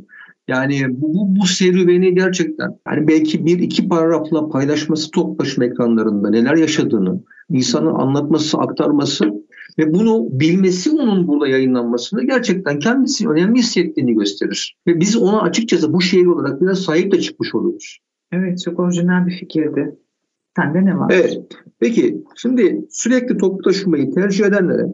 [0.53, 6.57] Yani bu, bu, bu serüveni gerçekten yani belki bir iki paragrafla paylaşması toplaşma ekranlarında neler
[6.57, 9.25] yaşadığını, insanın anlatması, aktarması
[9.79, 14.77] ve bunu bilmesi onun burada yayınlanmasını gerçekten kendisi önemli hissettiğini gösterir.
[14.87, 17.99] Ve biz ona açıkçası bu şehir olarak biraz sahip de çıkmış oluyoruz.
[18.33, 19.97] Evet çok orijinal bir fikirdi.
[20.57, 21.13] Sende ne var?
[21.15, 21.39] Evet.
[21.81, 24.87] Peki şimdi sürekli toplu taşımayı tercih edenlere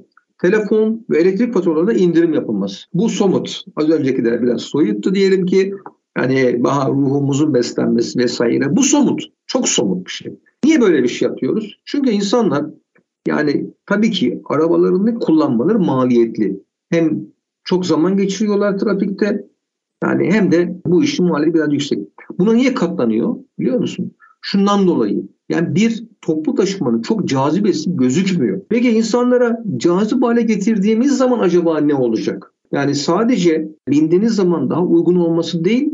[0.42, 2.86] telefon ve elektrik faturalarında indirim yapılması.
[2.94, 3.64] Bu somut.
[3.76, 5.74] Az öncekiler biraz soyuttu diyelim ki.
[6.18, 8.76] Yani daha ruhumuzun beslenmesi vesaire.
[8.76, 9.22] Bu somut.
[9.46, 10.38] Çok somut bir şey.
[10.64, 11.78] Niye böyle bir şey yapıyoruz?
[11.84, 12.66] Çünkü insanlar
[13.28, 16.62] yani tabii ki arabalarını kullanmaları maliyetli.
[16.90, 17.20] Hem
[17.64, 19.46] çok zaman geçiriyorlar trafikte
[20.04, 21.98] yani hem de bu işin maliyeti biraz yüksek.
[22.38, 24.14] Buna niye katlanıyor biliyor musun?
[24.40, 28.60] Şundan dolayı yani bir toplu taşımanın çok cazibesi gözükmüyor.
[28.68, 32.52] Peki insanlara cazip hale getirdiğimiz zaman acaba ne olacak?
[32.72, 35.90] Yani sadece bindiğiniz zaman daha uygun olması değil,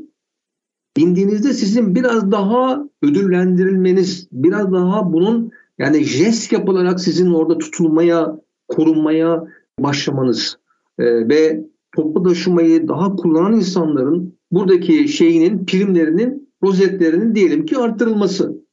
[0.97, 9.45] bindiğinizde sizin biraz daha ödüllendirilmeniz, biraz daha bunun yani jest yapılarak sizin orada tutulmaya, korunmaya
[9.81, 10.59] başlamanız
[10.99, 11.65] e, ve
[11.97, 18.64] toplu taşımayı daha kullanan insanların buradaki şeyinin, primlerinin, rozetlerinin diyelim ki arttırılması.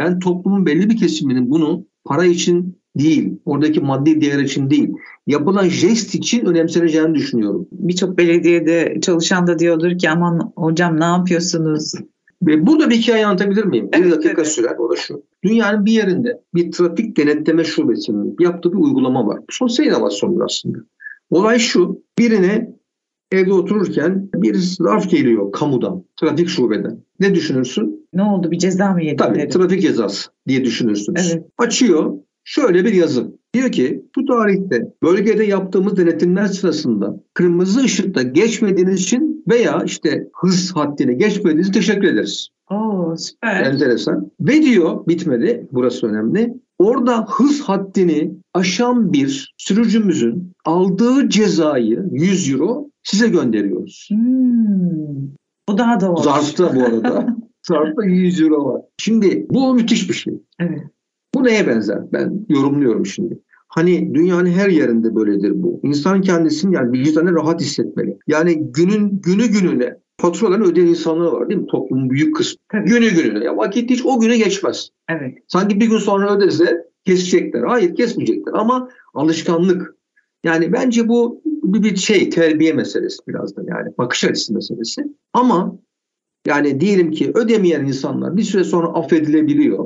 [0.00, 4.92] Ben toplumun belli bir kesiminin bunu para için değil, oradaki maddi değer için değil,
[5.26, 7.68] yapılan jest için önemseneceğini düşünüyorum.
[7.72, 11.94] Birçok belediyede çalışan da diyordur ki aman hocam ne yapıyorsunuz?
[12.42, 13.88] Ve burada bir hikaye anlatabilir miyim?
[13.92, 14.48] Evet, bir dakika evet.
[14.48, 14.76] sürer.
[14.78, 15.22] O da şu.
[15.44, 19.40] Dünyanın bir yerinde bir trafik denetleme şubesinin yaptığı bir uygulama var.
[19.50, 20.78] Sosyal inovasyondur aslında.
[21.30, 22.02] Olay şu.
[22.18, 22.74] Birine
[23.34, 26.98] evde otururken bir zarf geliyor kamudan, trafik şubeden.
[27.20, 28.08] Ne düşünürsün?
[28.12, 29.16] Ne oldu bir ceza mı yedi?
[29.16, 31.32] Tabii trafik cezası diye düşünürsünüz.
[31.32, 31.46] Evet.
[31.58, 32.12] Açıyor
[32.44, 33.32] Şöyle bir yazı.
[33.54, 40.72] Diyor ki bu tarihte bölgede yaptığımız denetimler sırasında kırmızı ışıkta geçmediğiniz için veya işte hız
[40.76, 42.48] haddini geçmediğiniz için teşekkür ederiz.
[42.70, 43.62] Oo süper.
[43.62, 44.30] Enteresan.
[44.40, 46.54] Ve diyor bitmedi burası önemli.
[46.78, 54.08] Orada hız haddini aşan bir sürücümüzün aldığı cezayı 100 euro size gönderiyoruz.
[54.10, 55.28] Hmm.
[55.68, 56.24] O daha da hoş.
[56.24, 57.36] Zarfta bu arada.
[57.62, 58.82] Zarfta 100 euro var.
[58.98, 60.34] Şimdi bu müthiş bir şey.
[60.60, 60.82] Evet.
[61.34, 62.12] Bu neye benzer?
[62.12, 63.38] Ben yorumluyorum şimdi.
[63.68, 65.80] Hani dünyanın her yerinde böyledir bu.
[65.82, 68.18] İnsan kendisini yani vicdanı rahat hissetmeli.
[68.26, 71.66] Yani günün günü gününe faturalarını ödeyen insanlar var değil mi?
[71.66, 72.58] Toplumun büyük kısmı.
[72.72, 72.88] Tabii.
[72.88, 73.44] Günü gününe.
[73.44, 74.90] Ya vakit hiç o güne geçmez.
[75.08, 75.38] Evet.
[75.48, 77.62] Sanki bir gün sonra ödese kesecekler.
[77.62, 79.94] Hayır kesmeyecekler ama alışkanlık.
[80.44, 85.04] Yani bence bu bir, şey terbiye meselesi biraz da yani bakış açısı meselesi.
[85.32, 85.78] Ama
[86.46, 89.84] yani diyelim ki ödemeyen insanlar bir süre sonra affedilebiliyor.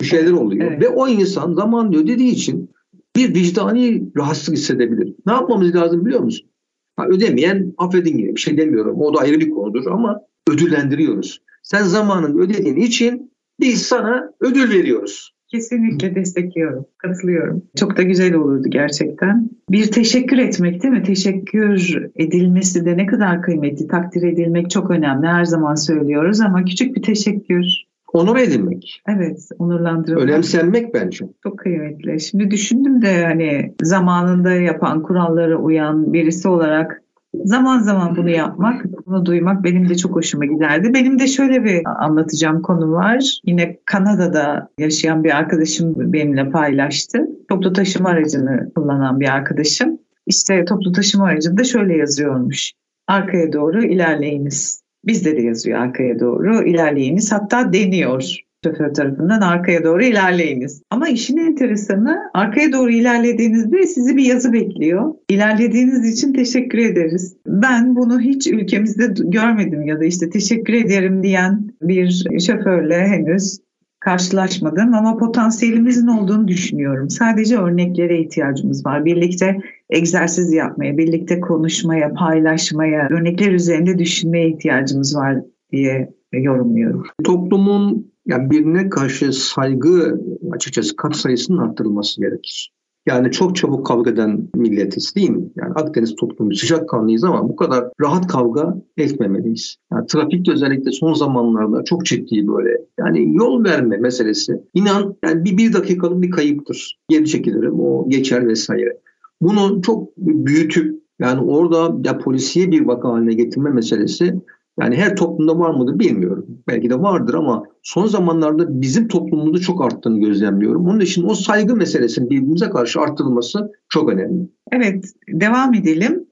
[0.00, 0.70] Bir şeyler oluyor.
[0.70, 0.82] Evet.
[0.82, 2.70] Ve o insan zamanında ödediği için
[3.16, 5.14] bir vicdani rahatsızlık hissedebilir.
[5.26, 6.50] Ne yapmamız lazım biliyor musun?
[6.96, 9.00] Ha, ödemeyen affedin yine bir şey demiyorum.
[9.00, 11.42] O da ayrı bir konudur ama ödüllendiriyoruz.
[11.62, 15.35] Sen zamanında ödediğin için biz sana ödül veriyoruz.
[15.56, 17.62] Kesinlikle destekliyorum, katılıyorum.
[17.76, 19.50] Çok da güzel olurdu gerçekten.
[19.70, 21.02] Bir teşekkür etmek değil mi?
[21.02, 25.26] Teşekkür edilmesi de ne kadar kıymetli, takdir edilmek çok önemli.
[25.26, 27.64] Her zaman söylüyoruz ama küçük bir teşekkür,
[28.12, 31.26] Onur edilmek, evet onurlandırılmak önemsenmek bence.
[31.42, 32.20] çok kıymetli.
[32.20, 37.02] Şimdi düşündüm de hani zamanında yapan, kurallara uyan birisi olarak
[37.34, 40.94] zaman zaman bunu yapmak, bunu duymak benim de çok hoşuma giderdi.
[40.94, 43.40] Benim de şöyle bir anlatacağım konu var.
[43.44, 47.28] Yine Kanada'da yaşayan bir arkadaşım benimle paylaştı.
[47.48, 49.98] Toplu taşıma aracını kullanan bir arkadaşım.
[50.26, 52.72] İşte toplu taşıma aracında şöyle yazıyormuş.
[53.08, 54.82] Arkaya doğru ilerleyiniz.
[55.04, 57.32] Bizde de yazıyor arkaya doğru ilerleyiniz.
[57.32, 60.82] Hatta deniyor şoför tarafından arkaya doğru ilerleyiniz.
[60.90, 65.14] Ama işin enteresanı arkaya doğru ilerlediğinizde sizi bir yazı bekliyor.
[65.28, 67.36] İlerlediğiniz için teşekkür ederiz.
[67.46, 73.58] Ben bunu hiç ülkemizde görmedim ya da işte teşekkür ederim diyen bir şoförle henüz
[74.00, 77.10] karşılaşmadım ama potansiyelimizin olduğunu düşünüyorum.
[77.10, 79.04] Sadece örneklere ihtiyacımız var.
[79.04, 79.56] Birlikte
[79.90, 85.36] egzersiz yapmaya, birlikte konuşmaya, paylaşmaya, örnekler üzerinde düşünmeye ihtiyacımız var
[85.72, 87.04] diye yorumluyorum.
[87.24, 90.20] Toplumun yani birine karşı saygı
[90.52, 92.72] açıkçası kat sayısının arttırılması gerekir.
[93.06, 95.48] Yani çok çabuk kavga eden milletiz değil mi?
[95.56, 99.76] Yani Akdeniz toplumu sıcakkanlıyız ama bu kadar rahat kavga etmemeliyiz.
[99.92, 102.70] Yani trafikte özellikle son zamanlarda çok ciddi böyle.
[102.98, 104.62] Yani yol verme meselesi.
[104.74, 106.98] İnan yani bir, bir dakikalık bir kayıptır.
[107.08, 108.98] Geri çekilirim o geçer vesaire.
[109.40, 114.34] Bunu çok büyütüp yani orada ya polisiye bir vaka haline getirme meselesi
[114.80, 116.46] yani her toplumda var mıdır bilmiyorum.
[116.68, 120.86] Belki de vardır ama son zamanlarda bizim toplumumuzda çok arttığını gözlemliyorum.
[120.86, 124.48] Onun için o saygı meselesinin birbirimize karşı arttırılması çok önemli.
[124.72, 126.26] Evet, devam edelim.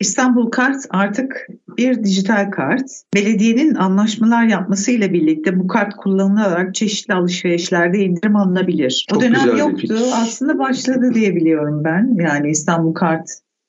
[0.00, 1.46] İstanbul Kart artık
[1.78, 2.82] bir dijital kart.
[3.14, 9.06] Belediyenin anlaşmalar yapmasıyla birlikte bu kart kullanılarak çeşitli alışverişlerde indirim alınabilir.
[9.10, 9.76] Çok o dönem yoktu.
[9.76, 9.96] fikir.
[10.22, 12.16] Aslında başladı diye biliyorum ben.
[12.20, 13.28] Yani İstanbul Kart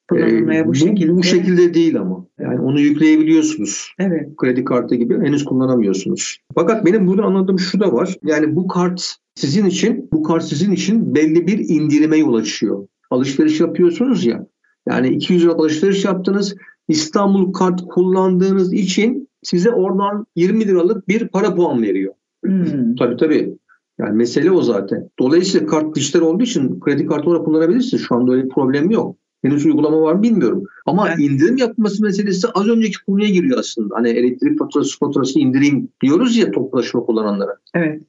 [0.09, 1.15] kullanılmaya Ee, bu şekilde.
[1.15, 2.25] Bu şekilde değil ama.
[2.39, 3.91] Yani onu yükleyebiliyorsunuz.
[3.99, 4.37] Evet.
[4.37, 6.37] Kredi kartı gibi henüz kullanamıyorsunuz.
[6.55, 8.15] Fakat benim burada anladığım şu da var.
[8.23, 12.87] Yani bu kart sizin için, bu kart sizin için belli bir indirime yol açıyor.
[13.11, 14.47] Alışveriş yapıyorsunuz ya.
[14.87, 16.55] Yani 200 lira alışveriş yaptınız.
[16.87, 22.13] İstanbul kart kullandığınız için size oradan 20 liralık bir para puan veriyor.
[22.45, 22.95] Hmm.
[22.95, 23.57] Tabii tabii.
[23.99, 25.09] Yani mesele o zaten.
[25.19, 28.03] Dolayısıyla kart dijital olduğu için kredi kartı olarak kullanabilirsiniz.
[28.03, 29.17] Şu anda öyle bir problem yok.
[29.45, 30.63] Henüz uygulama var mı bilmiyorum.
[30.85, 31.19] Ama Evet.
[31.19, 33.95] indirim yapması meselesi az önceki konuya giriyor aslında.
[33.95, 37.57] Hani elektrik faturası faturası indireyim diyoruz ya toplu taşıma kullananlara.
[37.73, 38.01] Evet.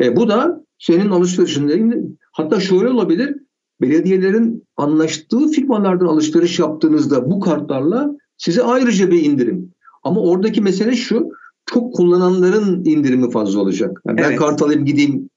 [0.00, 3.36] E, bu da senin alışverişinde hatta şöyle olabilir.
[3.80, 9.72] Belediyelerin anlaştığı firmalardan alışveriş yaptığınızda bu kartlarla size ayrıca bir indirim.
[10.02, 11.28] Ama oradaki mesele şu.
[11.66, 14.02] Çok kullananların indirimi fazla olacak.
[14.06, 14.38] Yani ben Evet.
[14.38, 15.30] kart alayım gideyim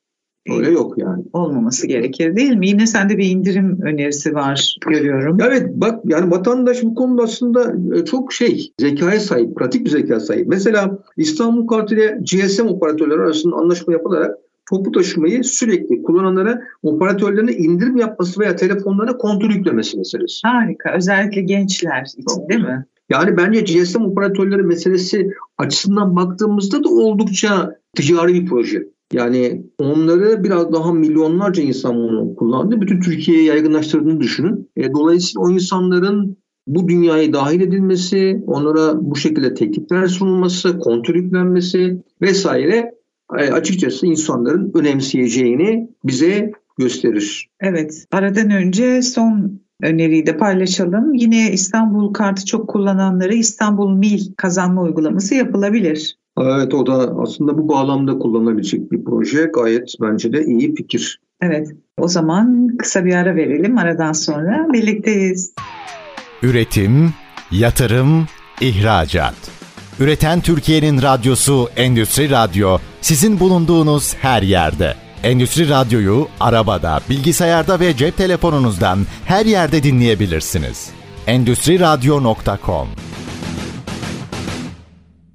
[0.49, 1.23] öyle yok yani.
[1.34, 2.67] Olmaması gerekir değil mi?
[2.67, 5.38] Yine sende bir indirim önerisi var görüyorum.
[5.47, 10.19] Evet bak yani vatandaş bu konuda aslında e, çok şey zekaya sahip, pratik bir zekaya
[10.19, 10.47] sahip.
[10.47, 14.38] Mesela İstanbul Kartı ile GSM operatörleri arasında anlaşma yapılarak
[14.69, 20.47] toplu taşımayı sürekli kullananlara operatörlerine indirim yapması veya telefonlarına kontrol yüklemesi meselesi.
[20.47, 20.93] Harika.
[20.95, 22.86] Özellikle gençler için değil mi?
[23.10, 28.88] Yani bence GSM operatörleri meselesi açısından baktığımızda da oldukça ticari bir proje.
[29.13, 32.82] Yani onları biraz daha milyonlarca insan bunu kullandı.
[32.82, 34.69] Bütün Türkiye'ye yaygınlaştırdığını düşünün.
[34.78, 42.04] E, dolayısıyla o insanların bu dünyaya dahil edilmesi, onlara bu şekilde teklifler sunulması, kontrol yüklenmesi
[42.21, 42.91] vesaire
[43.39, 47.49] e, açıkçası insanların önemseyeceğini bize gösterir.
[47.60, 51.13] Evet, aradan önce son öneriyi de paylaşalım.
[51.13, 56.17] Yine İstanbul kartı çok kullananları İstanbul Mil kazanma uygulaması yapılabilir.
[56.41, 59.52] Evet o da aslında bu bağlamda kullanılabilecek bir proje.
[59.54, 61.19] Gayet bence de iyi fikir.
[61.41, 61.67] Evet
[61.98, 63.78] o zaman kısa bir ara verelim.
[63.78, 65.54] Aradan sonra birlikteyiz.
[66.43, 67.13] Üretim,
[67.52, 68.28] yatırım,
[68.62, 69.36] ihracat.
[70.00, 74.93] Üreten Türkiye'nin radyosu Endüstri Radyo sizin bulunduğunuz her yerde.
[75.24, 80.89] Endüstri Radyo'yu arabada, bilgisayarda ve cep telefonunuzdan her yerde dinleyebilirsiniz.
[81.28, 82.88] Endüstri Radyo.com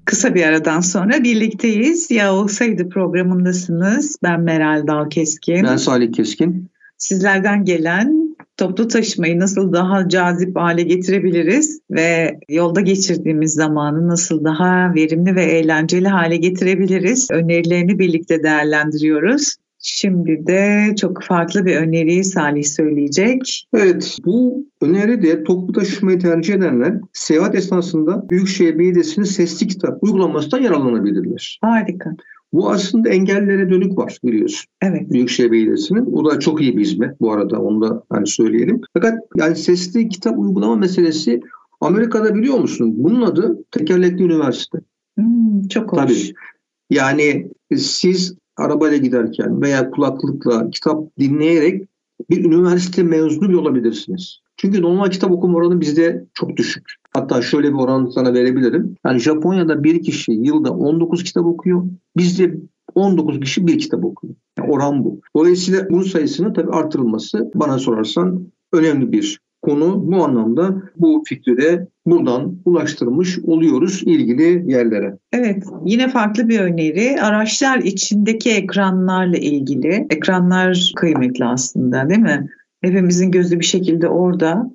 [0.09, 2.11] Kısa bir aradan sonra birlikteyiz.
[2.11, 4.17] Ya olsaydı programındasınız.
[4.23, 5.65] Ben Meral Dalkeskin.
[5.65, 6.71] Ben Salih Keskin.
[6.99, 14.95] Sizlerden gelen toplu taşımayı nasıl daha cazip hale getirebiliriz ve yolda geçirdiğimiz zamanı nasıl daha
[14.95, 19.57] verimli ve eğlenceli hale getirebiliriz önerilerini birlikte değerlendiriyoruz.
[19.81, 23.69] Şimdi de çok farklı bir öneriyi Salih söyleyecek.
[23.75, 30.63] Evet, bu öneri de toplu taşımayı tercih edenler seyahat esnasında Büyükşehir Belediyesi'nin sesli kitap uygulamasından
[30.63, 31.59] yararlanabilirler.
[31.63, 32.11] Harika.
[32.53, 34.71] Bu aslında engellere dönük var biliyorsun.
[34.83, 35.11] Evet.
[35.11, 36.07] Büyükşehir Belediyesi'nin.
[36.13, 38.81] O da çok iyi bir hizmet bu arada onu da hani söyleyelim.
[38.93, 41.41] Fakat yani sesli kitap uygulama meselesi
[41.81, 42.95] Amerika'da biliyor musun?
[42.97, 44.79] Bunun adı tekerlekli üniversite.
[45.19, 46.01] Hmm, çok hoş.
[46.01, 46.35] Tabii.
[46.91, 51.89] Yani siz arabayla giderken veya kulaklıkla kitap dinleyerek
[52.31, 54.41] bir üniversite mezunu bile olabilirsiniz.
[54.57, 56.95] Çünkü normal kitap okuma oranı bizde çok düşük.
[57.15, 58.97] Hatta şöyle bir oran sana verebilirim.
[59.07, 61.85] Yani Japonya'da bir kişi yılda 19 kitap okuyor.
[62.17, 62.55] Bizde
[62.95, 64.35] 19 kişi bir kitap okuyor.
[64.59, 65.21] Yani oran bu.
[65.37, 70.13] Dolayısıyla bunun sayısının tabii artırılması bana sorarsan önemli bir konu.
[70.13, 75.19] Bu anlamda bu fikri de buradan ulaştırmış oluyoruz ilgili yerlere.
[75.33, 77.23] Evet, yine farklı bir öneri.
[77.23, 80.07] Araçlar içindeki ekranlarla ilgili.
[80.11, 82.49] Ekranlar kıymetli aslında değil mi?
[82.83, 84.71] Hepimizin gözü bir şekilde orada.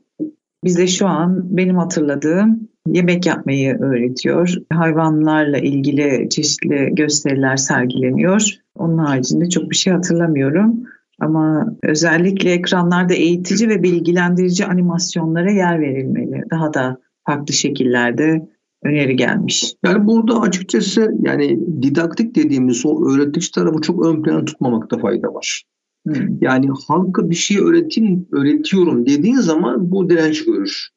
[0.64, 4.56] Bize şu an benim hatırladığım yemek yapmayı öğretiyor.
[4.74, 8.50] Hayvanlarla ilgili çeşitli gösteriler sergileniyor.
[8.76, 10.84] Onun haricinde çok bir şey hatırlamıyorum.
[11.20, 16.44] Ama özellikle ekranlarda eğitici ve bilgilendirici animasyonlara yer verilmeli.
[16.52, 18.50] Daha da farklı şekillerde
[18.84, 19.74] öneri gelmiş.
[19.86, 25.64] Yani burada açıkçası yani didaktik dediğimiz o öğretici tarafı çok ön plana tutmamakta fayda var.
[26.08, 26.38] Hmm.
[26.42, 30.90] Yani halka bir şey öğretim, öğretiyorum dediğin zaman bu direnç görür.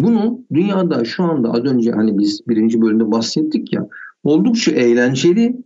[0.00, 3.88] Bunu dünyada şu anda az önce hani biz birinci bölümde bahsettik ya
[4.24, 5.56] oldukça eğlenceli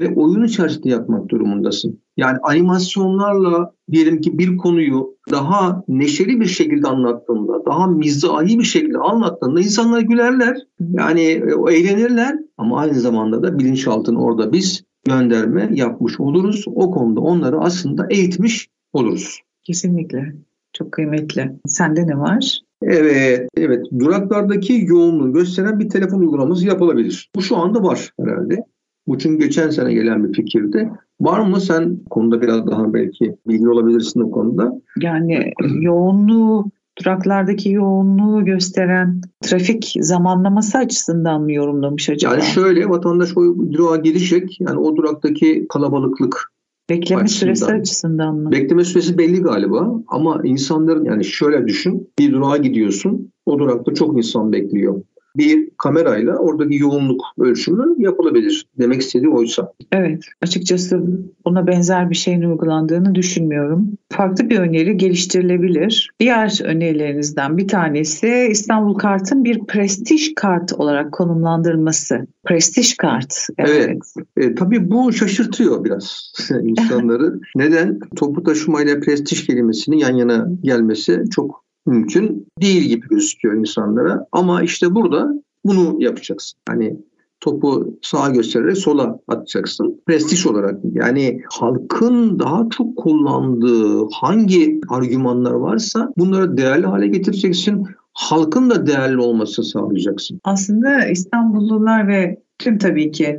[0.00, 2.01] ve oyun içerisinde yapmak durumundasın.
[2.16, 8.98] Yani animasyonlarla diyelim ki bir konuyu daha neşeli bir şekilde anlattığında, daha mizahi bir şekilde
[8.98, 10.56] anlattığında insanlar gülerler.
[10.80, 16.64] Yani e, eğlenirler ama aynı zamanda da bilinçaltını orada biz gönderme yapmış oluruz.
[16.66, 19.40] O konuda onları aslında eğitmiş oluruz.
[19.64, 20.34] Kesinlikle.
[20.72, 21.52] Çok kıymetli.
[21.66, 22.58] Sende ne var?
[22.82, 23.86] Evet, evet.
[23.98, 27.30] Duraklardaki yoğunluğu gösteren bir telefon uygulaması yapılabilir.
[27.36, 28.64] Bu şu anda var herhalde.
[29.06, 30.90] Bu çünkü geçen sene gelen bir fikirdi.
[31.22, 34.72] Var mı sen konuda biraz daha belki bilgi olabilirsin o konuda?
[35.00, 42.34] Yani yoğunluğu duraklardaki yoğunluğu gösteren trafik zamanlaması açısından mı yorumlamış acaba?
[42.34, 43.40] Yani şöyle vatandaş o
[43.72, 46.52] durağa girecek yani o duraktaki kalabalıklık
[46.90, 47.54] Bekleme açısından.
[47.54, 48.52] süresi açısından mı?
[48.52, 54.16] Bekleme süresi belli galiba ama insanların yani şöyle düşün bir durağa gidiyorsun o durakta çok
[54.16, 55.02] insan bekliyor
[55.36, 58.66] bir kamerayla oradaki yoğunluk ölçümü yapılabilir.
[58.78, 59.72] Demek istediği oysa.
[59.92, 61.02] Evet, açıkçası
[61.44, 63.88] buna benzer bir şeyin uygulandığını düşünmüyorum.
[64.12, 66.10] Farklı bir öneri geliştirilebilir.
[66.20, 72.26] Diğer önerilerinizden bir tanesi İstanbul Kart'ın bir prestij kart olarak konumlandırılması.
[72.44, 73.46] Prestij kart.
[73.58, 73.88] Evet.
[73.88, 74.02] evet.
[74.36, 77.40] E, tabii bu şaşırtıyor biraz insanları.
[77.56, 77.98] Neden?
[78.16, 84.26] Toplu taşımayla prestij kelimesinin yan yana gelmesi çok mümkün değil gibi gözüküyor insanlara.
[84.32, 85.32] Ama işte burada
[85.64, 86.60] bunu yapacaksın.
[86.68, 86.96] Hani
[87.40, 90.02] topu sağa göstererek sola atacaksın.
[90.06, 97.86] Prestij olarak yani halkın daha çok kullandığı hangi argümanlar varsa bunları değerli hale getireceksin.
[98.12, 100.40] Halkın da değerli olmasını sağlayacaksın.
[100.44, 103.38] Aslında İstanbullular ve tüm tabii ki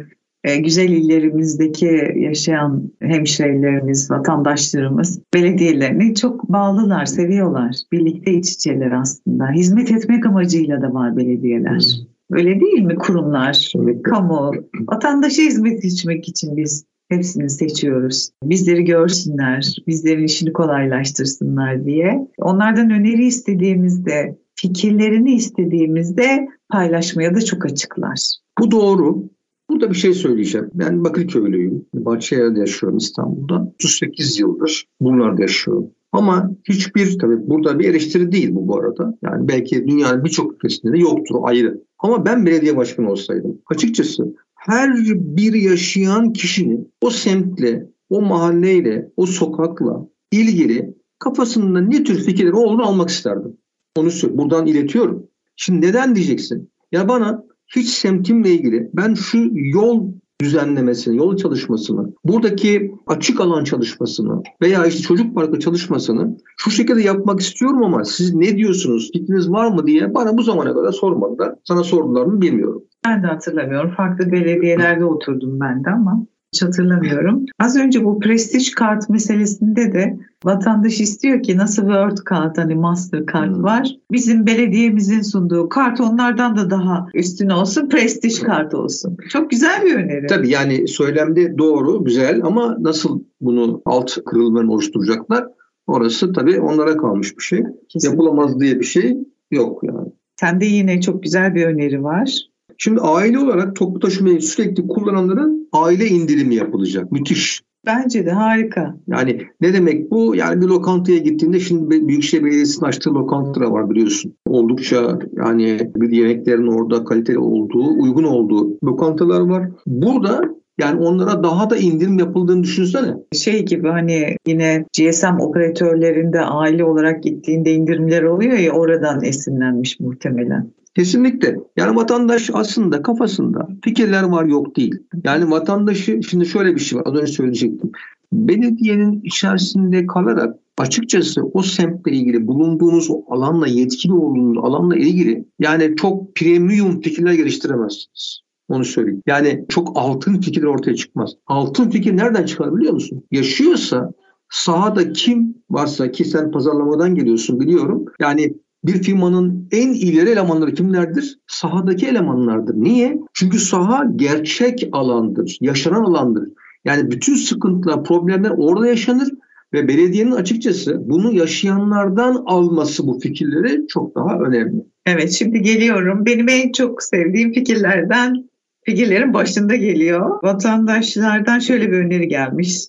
[0.59, 7.75] güzel illerimizdeki yaşayan hemşehrilerimiz, vatandaşlarımız belediyelerini çok bağlılar, seviyorlar.
[7.91, 9.51] Birlikte iç içeler aslında.
[9.51, 11.83] Hizmet etmek amacıyla da var belediyeler.
[12.31, 14.51] Öyle değil mi kurumlar, kamu,
[14.89, 18.29] vatandaşa hizmet etmek için biz hepsini seçiyoruz.
[18.43, 22.27] Bizleri görsünler, bizlerin işini kolaylaştırsınlar diye.
[22.37, 28.35] Onlardan öneri istediğimizde, fikirlerini istediğimizde paylaşmaya da çok açıklar.
[28.59, 29.29] Bu doğru.
[29.73, 30.69] Bu burada bir şey söyleyeceğim.
[30.73, 31.85] Ben Bakırköylüyüm.
[31.93, 33.73] Bahçeşehir'de yaşıyorum İstanbul'da.
[33.73, 35.89] 38 yıldır bunlarda yaşıyorum.
[36.11, 39.17] Ama hiçbir tabii burada bir eleştiri değil bu bu arada.
[39.23, 41.83] Yani belki dünyanın birçok ülkesinde de yoktur ayrı.
[41.99, 49.25] Ama ben belediye başkanı olsaydım açıkçası her bir yaşayan kişinin o semtle, o mahalleyle, o
[49.25, 53.57] sokakla ilgili kafasında ne tür fikirleri olduğunu almak isterdim.
[53.97, 55.27] Onu buradan iletiyorum.
[55.55, 56.69] Şimdi neden diyeceksin?
[56.91, 57.43] Ya bana
[57.75, 60.11] hiç semtimle ilgili ben şu yol
[60.41, 67.39] düzenlemesini, yol çalışmasını, buradaki açık alan çalışmasını veya işte çocuk parkı çalışmasını şu şekilde yapmak
[67.39, 71.55] istiyorum ama siz ne diyorsunuz, fikriniz var mı diye bana bu zamana kadar sormadılar.
[71.63, 72.83] Sana sordular mı bilmiyorum.
[73.05, 73.91] Ben de hatırlamıyorum.
[73.97, 77.45] Farklı belediyelerde oturdum ben de ama hiç hatırlamıyorum.
[77.59, 83.25] Az önce bu prestij kart meselesinde de vatandaş istiyor ki nasıl World kart hani Master
[83.25, 83.63] kart hmm.
[83.63, 83.95] var.
[84.11, 87.89] Bizim belediyemizin sunduğu kart onlardan da daha üstün olsun.
[87.89, 89.17] Prestij kart olsun.
[89.29, 90.27] Çok güzel bir öneri.
[90.27, 95.45] Tabii yani söylemde doğru, güzel ama nasıl bunu alt kırılmanı oluşturacaklar?
[95.87, 97.63] Orası tabii onlara kalmış bir şey.
[97.89, 98.09] Kesinlikle.
[98.09, 99.17] Yapılamaz diye bir şey
[99.51, 100.07] yok yani.
[100.39, 102.39] Sende yine çok güzel bir öneri var.
[102.77, 107.11] Şimdi aile olarak toplu taşımayı sürekli kullananların aile indirimi yapılacak.
[107.11, 107.61] Müthiş.
[107.85, 108.95] Bence de harika.
[109.07, 110.35] Yani ne demek bu?
[110.35, 114.35] Yani bir lokantaya gittiğinde şimdi Büyükşehir Belediyesi'nin açtığı lokantalar var biliyorsun.
[114.47, 119.69] Oldukça yani bir yemeklerin orada kaliteli olduğu, uygun olduğu lokantalar var.
[119.87, 120.41] Burada
[120.79, 123.13] yani onlara daha da indirim yapıldığını düşünsene.
[123.33, 130.71] Şey gibi hani yine GSM operatörlerinde aile olarak gittiğinde indirimler oluyor ya oradan esinlenmiş muhtemelen.
[130.95, 131.55] Kesinlikle.
[131.77, 134.95] Yani vatandaş aslında kafasında fikirler var yok değil.
[135.23, 137.03] Yani vatandaşı şimdi şöyle bir şey var.
[137.05, 137.91] Az önce söyleyecektim.
[138.33, 145.95] Belediyenin içerisinde kalarak açıkçası o semtle ilgili bulunduğunuz o alanla yetkili olduğunuz alanla ilgili yani
[145.95, 148.39] çok premium fikirler geliştiremezsiniz.
[148.69, 149.21] Onu söyleyeyim.
[149.27, 151.31] Yani çok altın fikir ortaya çıkmaz.
[151.47, 153.23] Altın fikir nereden çıkar biliyor musun?
[153.31, 154.11] Yaşıyorsa
[154.49, 158.05] sahada kim varsa ki sen pazarlamadan geliyorsun biliyorum.
[158.19, 158.53] Yani
[158.85, 161.39] bir firmanın en ileri elemanları kimlerdir?
[161.47, 162.75] Sahadaki elemanlardır.
[162.75, 163.17] Niye?
[163.33, 166.49] Çünkü saha gerçek alandır, yaşanan alandır.
[166.85, 169.29] Yani bütün sıkıntılar, problemler orada yaşanır
[169.73, 174.85] ve belediyenin açıkçası bunu yaşayanlardan alması bu fikirleri çok daha önemli.
[175.05, 176.25] Evet şimdi geliyorum.
[176.25, 178.49] Benim en çok sevdiğim fikirlerden
[178.85, 180.43] fikirlerin başında geliyor.
[180.43, 182.79] Vatandaşlardan şöyle bir öneri gelmiş.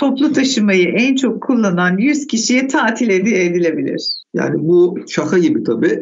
[0.00, 4.12] Toplu taşımayı en çok kullanan 100 kişiye tatil hediye edilebilir.
[4.34, 6.00] Yani bu şaka gibi tabii.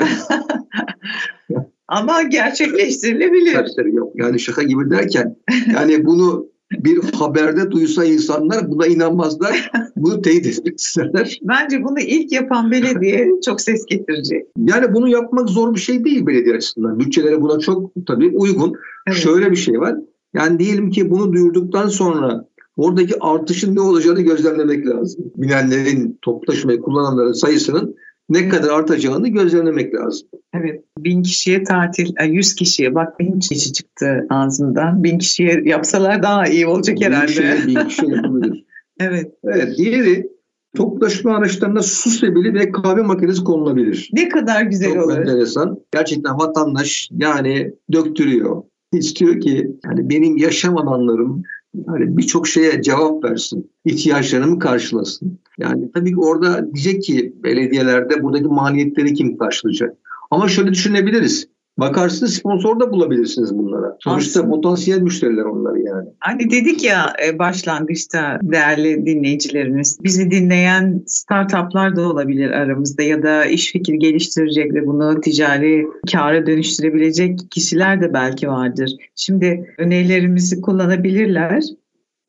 [1.89, 3.67] Ama gerçekleştirilebilir.
[3.77, 4.13] Tabii yok.
[4.15, 5.37] Yani şaka gibi derken
[5.75, 9.71] yani bunu bir haberde duysa insanlar buna inanmazlar.
[9.97, 11.39] Bunu teyit etmek isterler.
[11.43, 14.47] Bence bunu ilk yapan belediye çok ses getirecek.
[14.57, 17.01] Yani bunu yapmak zor bir şey değil belediye açısından.
[17.01, 18.73] Bütçeleri buna çok tabii uygun.
[19.07, 19.19] Evet.
[19.19, 19.95] Şöyle bir şey var.
[20.35, 22.49] Yani diyelim ki bunu duyurduktan sonra
[22.79, 25.25] oradaki artışın ne olacağını gözlemlemek lazım.
[25.37, 27.97] Binenlerin, toplu taşımayı kullananların sayısının
[28.29, 30.29] ne kadar artacağını gözlemlemek lazım.
[30.55, 30.85] Evet.
[30.99, 35.05] Bin kişiye tatil, yüz kişiye bak bin kişi çıktı ağzından.
[35.05, 37.27] Bin kişiye yapsalar daha iyi olacak bin herhalde.
[37.27, 38.65] Kişiye, bin kişiye yapabilir.
[39.01, 39.33] evet.
[39.45, 39.79] Evet.
[39.79, 40.29] Diğeri
[40.77, 44.11] toplu taşıma araçlarında su sebili ve kahve makinesi konulabilir.
[44.13, 45.17] Ne kadar güzel Çok olur.
[45.17, 45.79] Çok enteresan.
[45.93, 48.63] Gerçekten vatandaş yani döktürüyor.
[48.93, 51.43] İstiyor ki yani benim yaşam alanlarım
[51.75, 55.39] yani birçok şeye cevap versin, ihtiyaçlarımı karşılasın.
[55.59, 59.97] Yani tabii ki orada diyecek ki belediyelerde buradaki maliyetleri kim karşılayacak?
[60.31, 61.49] Ama şöyle düşünebiliriz.
[61.79, 63.97] Bakarsınız sponsor da bulabilirsiniz bunlara.
[64.01, 64.55] Sonuçta Aslında.
[64.55, 66.09] potansiyel müşteriler onlar yani.
[66.21, 73.45] Hani dedik ya e, başlangıçta değerli dinleyicilerimiz, bizi dinleyen startuplar da olabilir aramızda ya da
[73.45, 78.91] iş fikir geliştirecek ve bunu ticari kâra dönüştürebilecek kişiler de belki vardır.
[79.15, 81.63] Şimdi önerilerimizi kullanabilirler.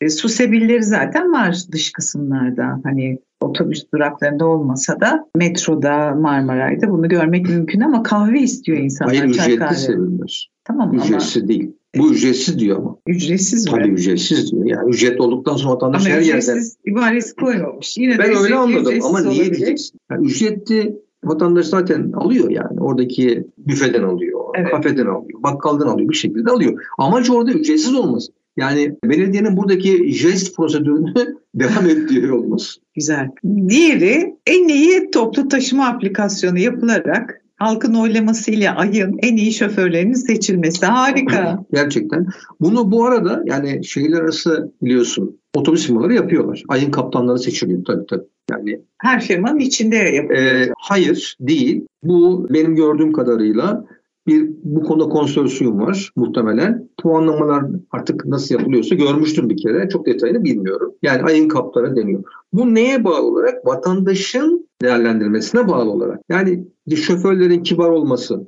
[0.02, 2.82] E, su sebilleri zaten var dış kısımlarda.
[2.84, 9.16] Hani otobüs duraklarında olmasa da metroda, Marmaray'da bunu görmek mümkün ama kahve istiyor insanlar.
[9.16, 10.46] Hayır ücretli sevilmez.
[10.64, 11.48] Tamam ücretsiz ama.
[11.48, 11.72] değil.
[11.98, 12.98] Bu ücretsiz diyor ama.
[13.08, 13.72] Ücretsiz mi?
[13.72, 14.66] Tabii ücretsiz diyor.
[14.66, 16.32] Yani ücret olduktan sonra vatandaş ama her yerden.
[16.32, 17.98] Ama ücretsiz ibaresi koymamış.
[17.98, 20.00] Yine ben öyle anladım ama niye diyeceksin?
[20.12, 22.80] Yani ücretli vatandaş zaten alıyor yani.
[22.80, 24.72] Oradaki büfeden alıyor, evet.
[24.72, 26.82] kafeden alıyor, bakkaldan alıyor bir şekilde alıyor.
[26.98, 28.32] Amaç orada ücretsiz olması.
[28.58, 31.14] Yani belediyenin buradaki jest prosedürünü
[31.56, 32.80] devam ettiriyor olması.
[32.96, 33.28] Güzel.
[33.70, 40.86] Diğeri en iyi toplu taşıma aplikasyonu yapılarak halkın oylamasıyla ayın en iyi şoförlerinin seçilmesi.
[40.86, 41.66] Harika.
[41.74, 42.28] Gerçekten.
[42.60, 46.64] Bunu bu arada yani şehirler arası biliyorsun otobüs firmaları yapıyorlar.
[46.68, 48.24] Ayın kaptanları seçiliyor tabii tabii.
[48.52, 50.44] Yani her firmanın içinde yapılıyor.
[50.44, 51.86] E, hayır değil.
[52.04, 53.86] Bu benim gördüğüm kadarıyla
[54.30, 56.90] bir bu konuda konsorsiyum var muhtemelen.
[57.02, 59.90] Puanlamalar artık nasıl yapılıyorsa görmüştüm bir kere.
[59.90, 60.94] Çok detayını bilmiyorum.
[61.02, 62.24] Yani ayın kapları deniyor.
[62.54, 63.66] Bu neye bağlı olarak?
[63.66, 66.22] Vatandaşın değerlendirmesine bağlı olarak.
[66.30, 68.48] Yani şoförlerin kibar olması,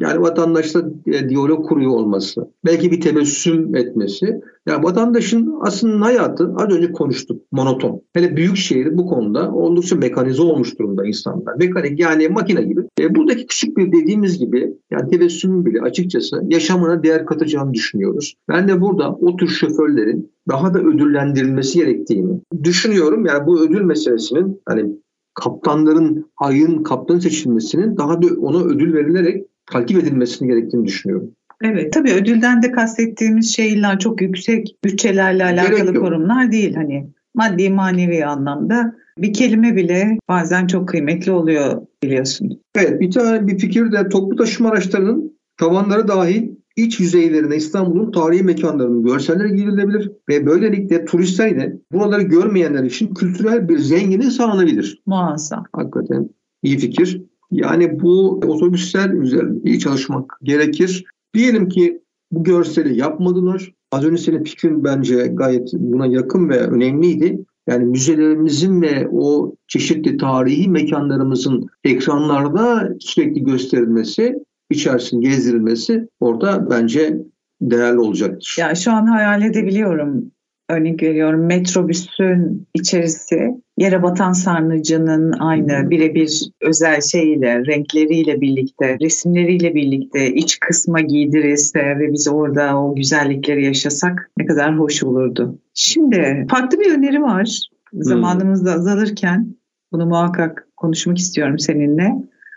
[0.00, 4.40] yani vatandaşla e, diyalog kuruyor olması, belki bir tebessüm etmesi.
[4.68, 8.02] Yani vatandaşın aslında hayatı az önce konuştuk monoton.
[8.12, 11.56] Hele büyük şehir bu konuda oldukça mekanize olmuş durumda insanlar.
[11.58, 12.80] Mekanik yani makine gibi.
[13.00, 18.34] E, buradaki küçük bir dediğimiz gibi yani tebessümün bile açıkçası yaşamına değer katacağını düşünüyoruz.
[18.48, 23.26] Ben de burada o tür şoförlerin daha da ödüllendirilmesi gerektiğini düşünüyorum.
[23.26, 24.96] Yani bu ödül meselesinin hani
[25.36, 31.30] kaptanların ayın kaptan seçilmesinin daha da ona ödül verilerek takip edilmesini gerektiğini düşünüyorum.
[31.62, 36.74] Evet tabii ödülden de kastettiğimiz şeyler çok yüksek bütçelerle alakalı kurumlar değil.
[36.74, 42.60] Hani maddi manevi anlamda bir kelime bile bazen çok kıymetli oluyor biliyorsun.
[42.74, 48.42] Evet bir tane bir fikir de toplu taşıma araçlarının tavanları dahil iç yüzeylerine İstanbul'un tarihi
[48.42, 55.02] mekanlarının görselleri girilebilir ve böylelikle turistler de buraları görmeyenler için kültürel bir zenginlik sağlanabilir.
[55.06, 55.64] Muazzam.
[55.72, 56.30] Hakikaten
[56.62, 57.22] iyi fikir.
[57.50, 61.04] Yani bu otobüsler üzerinde iyi çalışmak gerekir.
[61.34, 62.02] Diyelim ki
[62.32, 63.72] bu görseli yapmadılar.
[63.92, 67.38] Az önce senin fikrin bence gayet buna yakın ve önemliydi.
[67.68, 74.34] Yani müzelerimizin ve o çeşitli tarihi mekanlarımızın ekranlarda sürekli gösterilmesi
[74.70, 77.16] içerisinde gezdirilmesi orada bence
[77.60, 78.56] değerli olacaktır.
[78.58, 80.30] Ya şu an hayal edebiliyorum.
[80.70, 90.34] Örnek veriyorum metrobüsün içerisi yere batan sarnıcının aynı birebir özel şeyle, renkleriyle birlikte, resimleriyle birlikte
[90.34, 95.58] iç kısma giydirilse ve biz orada o güzellikleri yaşasak ne kadar hoş olurdu.
[95.74, 97.60] Şimdi farklı bir öneri var.
[97.92, 99.56] Zamanımız da azalırken
[99.92, 102.12] bunu muhakkak konuşmak istiyorum seninle.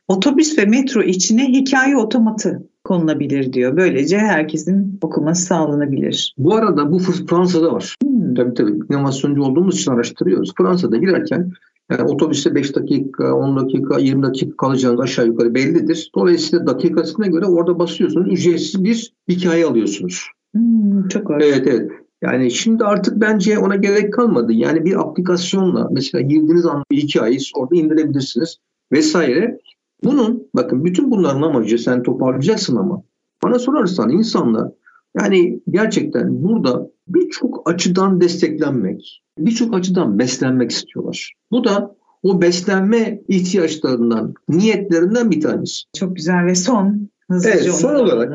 [0.09, 3.77] Otobüs ve metro içine hikaye otomatı konulabilir diyor.
[3.77, 6.35] Böylece herkesin okuması sağlanabilir.
[6.37, 7.95] Bu arada bu Fransa'da var.
[8.03, 8.33] Hmm.
[8.33, 10.53] Tabii tabii inovasyoncu olduğumuz için araştırıyoruz.
[10.57, 11.51] Fransa'da girerken
[11.91, 16.11] yani otobüste 5 dakika, 10 dakika, 20 dakika kalacağınız aşağı yukarı bellidir.
[16.15, 18.31] Dolayısıyla dakikasına göre orada basıyorsunuz.
[18.31, 20.27] Ücretsiz bir hikaye alıyorsunuz.
[20.55, 21.43] Hmm, çok hoş.
[21.45, 21.91] Evet evet.
[22.21, 24.53] Yani şimdi artık bence ona gerek kalmadı.
[24.53, 28.57] Yani bir aplikasyonla mesela girdiğiniz an bir hikayeyi orada indirebilirsiniz
[28.91, 29.59] vesaire.
[30.03, 33.03] Bunun bakın bütün bunların amacı sen toparlayacaksın ama
[33.43, 34.71] bana sorarsan insanlar
[35.17, 41.33] yani gerçekten burada birçok açıdan desteklenmek, birçok açıdan beslenmek istiyorlar.
[41.51, 45.83] Bu da o beslenme ihtiyaçlarından, niyetlerinden bir tanesi.
[45.97, 47.09] Çok güzel ve son.
[47.29, 48.33] Hızlıca evet, son olarak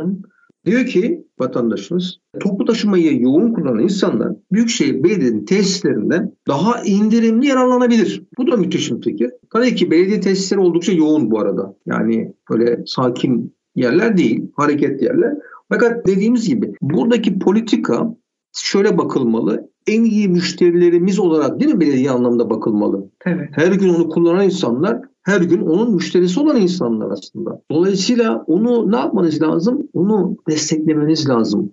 [0.66, 8.22] diyor ki vatandaşımız toplu taşımayı yoğun kullanan insanlar Büyükşehir Belediye'nin tesislerinden daha indirimli yararlanabilir.
[8.38, 9.30] Bu da müthiş bir fikir.
[9.52, 11.76] Tabii ki belediye tesisleri oldukça yoğun bu arada.
[11.86, 15.34] Yani böyle sakin yerler değil, hareketli yerler.
[15.68, 18.14] Fakat dediğimiz gibi buradaki politika
[18.52, 19.70] şöyle bakılmalı.
[19.86, 23.10] En iyi müşterilerimiz olarak değil mi belediye anlamda bakılmalı?
[23.26, 23.48] Evet.
[23.52, 27.62] Her gün onu kullanan insanlar her gün onun müşterisi olan insanlar aslında.
[27.70, 29.88] Dolayısıyla onu ne yapmanız lazım?
[29.92, 31.72] Onu desteklemeniz lazım.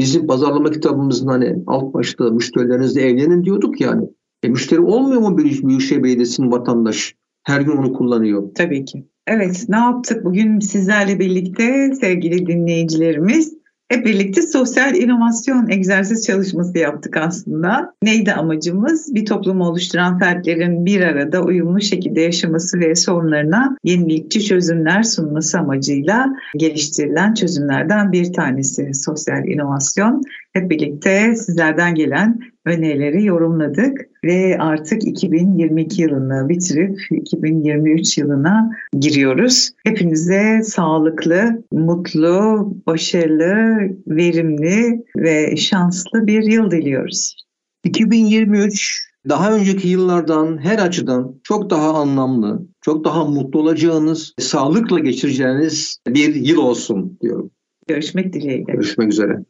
[0.00, 4.08] Bizim pazarlama kitabımızın hani alt başta müşterilerinizle evlenin diyorduk yani.
[4.42, 7.14] E müşteri olmuyor mu bir Büyükşehir Belediyesi'nin vatandaş?
[7.42, 8.42] Her gün onu kullanıyor.
[8.54, 9.04] Tabii ki.
[9.26, 13.61] Evet ne yaptık bugün sizlerle birlikte sevgili dinleyicilerimiz?
[13.92, 17.94] Hep birlikte sosyal inovasyon egzersiz çalışması yaptık aslında.
[18.02, 19.14] Neydi amacımız?
[19.14, 26.26] Bir toplumu oluşturan fertlerin bir arada uyumlu şekilde yaşaması ve sorunlarına yenilikçi çözümler sunması amacıyla
[26.56, 30.22] geliştirilen çözümlerden bir tanesi sosyal inovasyon.
[30.52, 39.70] Hep birlikte sizlerden gelen önerileri yorumladık ve artık 2022 yılını bitirip 2023 yılına giriyoruz.
[39.84, 47.36] Hepinize sağlıklı, mutlu, başarılı, verimli ve şanslı bir yıl diliyoruz.
[47.84, 55.98] 2023 daha önceki yıllardan her açıdan çok daha anlamlı, çok daha mutlu olacağınız, sağlıkla geçireceğiniz
[56.08, 57.50] bir yıl olsun diyorum.
[57.86, 58.72] Görüşmek dileğiyle.
[58.72, 59.44] Görüşmek üzere.